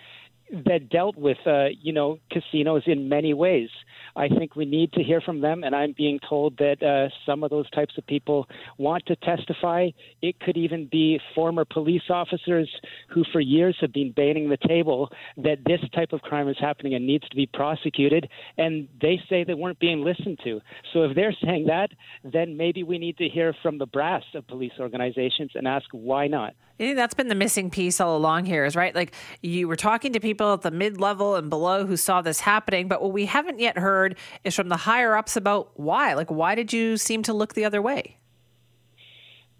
that 0.66 0.88
dealt 0.90 1.16
with 1.16 1.38
uh, 1.46 1.66
you 1.80 1.92
know 1.92 2.18
casinos 2.30 2.82
in 2.86 3.08
many 3.08 3.34
ways. 3.34 3.68
I 4.16 4.28
think 4.28 4.56
we 4.56 4.64
need 4.64 4.92
to 4.94 5.02
hear 5.02 5.20
from 5.20 5.40
them, 5.40 5.62
and 5.62 5.74
I'm 5.74 5.94
being 5.96 6.18
told 6.28 6.58
that 6.58 6.82
uh, 6.82 7.14
some 7.24 7.44
of 7.44 7.50
those 7.50 7.70
types 7.70 7.96
of 7.96 8.06
people 8.06 8.48
want 8.76 9.06
to 9.06 9.16
testify. 9.16 9.90
It 10.20 10.40
could 10.40 10.56
even 10.56 10.88
be 10.90 11.20
former 11.34 11.64
police 11.64 12.02
officers 12.10 12.68
who, 13.08 13.24
for 13.32 13.40
years, 13.40 13.76
have 13.80 13.92
been 13.92 14.12
banging 14.12 14.48
the 14.48 14.56
table 14.56 15.10
that 15.36 15.58
this 15.64 15.80
type 15.94 16.12
of 16.12 16.22
crime 16.22 16.48
is 16.48 16.56
happening 16.58 16.94
and 16.94 17.06
needs 17.06 17.28
to 17.28 17.36
be 17.36 17.46
prosecuted, 17.46 18.28
and 18.58 18.88
they 19.00 19.20
say 19.28 19.44
they 19.44 19.54
weren't 19.54 19.78
being 19.78 20.02
listened 20.02 20.40
to. 20.44 20.60
So 20.92 21.04
if 21.04 21.14
they're 21.14 21.36
saying 21.44 21.66
that, 21.66 21.90
then 22.24 22.56
maybe 22.56 22.82
we 22.82 22.98
need 22.98 23.16
to 23.18 23.28
hear 23.28 23.54
from 23.62 23.78
the 23.78 23.86
brass 23.86 24.24
of 24.34 24.46
police 24.48 24.72
organizations 24.78 25.52
and 25.54 25.68
ask 25.68 25.86
why 25.92 26.26
not. 26.26 26.54
I 26.80 26.82
think 26.82 26.96
that's 26.96 27.12
been 27.12 27.28
the 27.28 27.34
missing 27.34 27.68
piece 27.68 28.00
all 28.00 28.16
along 28.16 28.46
here 28.46 28.64
is 28.64 28.74
right. 28.74 28.94
Like 28.94 29.12
you 29.42 29.68
were 29.68 29.76
talking 29.76 30.14
to 30.14 30.20
people 30.20 30.39
at 30.40 30.62
the 30.62 30.70
mid 30.70 31.00
level 31.00 31.36
and 31.36 31.50
below 31.50 31.86
who 31.86 31.96
saw 31.96 32.22
this 32.22 32.40
happening, 32.40 32.88
but 32.88 33.02
what 33.02 33.12
we 33.12 33.26
haven't 33.26 33.58
yet 33.58 33.78
heard 33.78 34.16
is 34.44 34.54
from 34.54 34.68
the 34.68 34.76
higher 34.76 35.16
ups 35.16 35.36
about 35.36 35.78
why. 35.78 36.14
Like, 36.14 36.30
why 36.30 36.54
did 36.54 36.72
you 36.72 36.96
seem 36.96 37.22
to 37.24 37.32
look 37.32 37.54
the 37.54 37.64
other 37.64 37.82
way? 37.82 38.16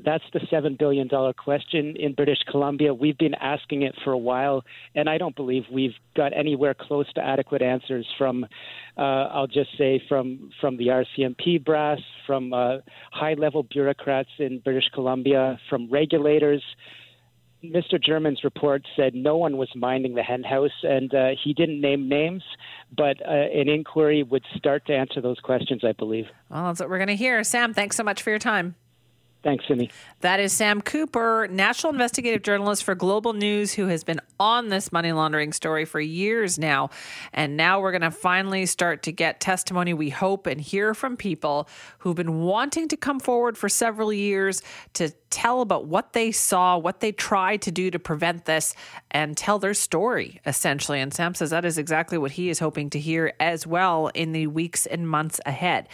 That's 0.04 0.24
the 0.32 0.40
$7 0.40 0.78
billion 0.78 1.08
question 1.34 1.96
in 1.96 2.14
British 2.14 2.38
Columbia. 2.50 2.94
We've 2.94 3.18
been 3.18 3.34
asking 3.34 3.82
it 3.82 3.94
for 4.02 4.12
a 4.12 4.18
while, 4.18 4.64
and 4.94 5.08
I 5.08 5.18
don't 5.18 5.36
believe 5.36 5.64
we've 5.70 5.94
got 6.16 6.36
anywhere 6.36 6.74
close 6.74 7.10
to 7.14 7.20
adequate 7.20 7.62
answers 7.62 8.06
from, 8.16 8.44
uh, 8.96 9.00
I'll 9.00 9.46
just 9.46 9.76
say, 9.76 10.02
from, 10.08 10.50
from 10.60 10.76
the 10.76 10.86
RCMP 10.86 11.62
brass, 11.62 12.00
from 12.26 12.52
uh, 12.52 12.78
high 13.12 13.34
level 13.34 13.62
bureaucrats 13.62 14.30
in 14.38 14.60
British 14.60 14.88
Columbia, 14.94 15.58
from 15.68 15.90
regulators. 15.90 16.62
Mr. 17.64 18.02
German's 18.02 18.42
report 18.44 18.86
said 18.96 19.14
no 19.14 19.36
one 19.36 19.56
was 19.56 19.68
minding 19.74 20.14
the 20.14 20.22
henhouse, 20.22 20.70
and 20.82 21.14
uh, 21.14 21.30
he 21.42 21.52
didn't 21.52 21.80
name 21.80 22.08
names, 22.08 22.42
but 22.96 23.20
uh, 23.26 23.30
an 23.30 23.68
inquiry 23.68 24.22
would 24.22 24.44
start 24.56 24.86
to 24.86 24.94
answer 24.94 25.20
those 25.20 25.38
questions, 25.40 25.82
I 25.84 25.92
believe. 25.92 26.26
Well, 26.48 26.66
that's 26.66 26.80
what 26.80 26.88
we're 26.88 26.98
going 26.98 27.08
to 27.08 27.16
hear. 27.16 27.44
Sam, 27.44 27.74
thanks 27.74 27.96
so 27.96 28.02
much 28.02 28.22
for 28.22 28.30
your 28.30 28.38
time. 28.38 28.74
Thanks, 29.42 29.66
Simi. 29.66 29.90
That 30.20 30.38
is 30.38 30.52
Sam 30.52 30.82
Cooper, 30.82 31.48
national 31.50 31.92
investigative 31.94 32.42
journalist 32.42 32.84
for 32.84 32.94
Global 32.94 33.32
News, 33.32 33.72
who 33.72 33.86
has 33.86 34.04
been 34.04 34.20
on 34.38 34.68
this 34.68 34.92
money 34.92 35.12
laundering 35.12 35.54
story 35.54 35.86
for 35.86 35.98
years 35.98 36.58
now. 36.58 36.90
And 37.32 37.56
now 37.56 37.80
we're 37.80 37.92
going 37.92 38.02
to 38.02 38.10
finally 38.10 38.66
start 38.66 39.02
to 39.04 39.12
get 39.12 39.40
testimony, 39.40 39.94
we 39.94 40.10
hope, 40.10 40.46
and 40.46 40.60
hear 40.60 40.92
from 40.92 41.16
people 41.16 41.68
who've 42.00 42.16
been 42.16 42.40
wanting 42.40 42.88
to 42.88 42.98
come 42.98 43.18
forward 43.18 43.56
for 43.56 43.70
several 43.70 44.12
years 44.12 44.60
to 44.94 45.10
tell 45.30 45.62
about 45.62 45.86
what 45.86 46.12
they 46.12 46.32
saw, 46.32 46.76
what 46.76 47.00
they 47.00 47.12
tried 47.12 47.62
to 47.62 47.70
do 47.70 47.90
to 47.90 47.98
prevent 47.98 48.44
this, 48.44 48.74
and 49.10 49.36
tell 49.36 49.58
their 49.58 49.74
story, 49.74 50.40
essentially. 50.44 51.00
And 51.00 51.14
Sam 51.14 51.34
says 51.34 51.50
that 51.50 51.64
is 51.64 51.78
exactly 51.78 52.18
what 52.18 52.32
he 52.32 52.50
is 52.50 52.58
hoping 52.58 52.90
to 52.90 52.98
hear 52.98 53.32
as 53.40 53.66
well 53.66 54.08
in 54.08 54.32
the 54.32 54.48
weeks 54.48 54.86
and 54.86 55.08
months 55.08 55.40
ahead. 55.46 55.88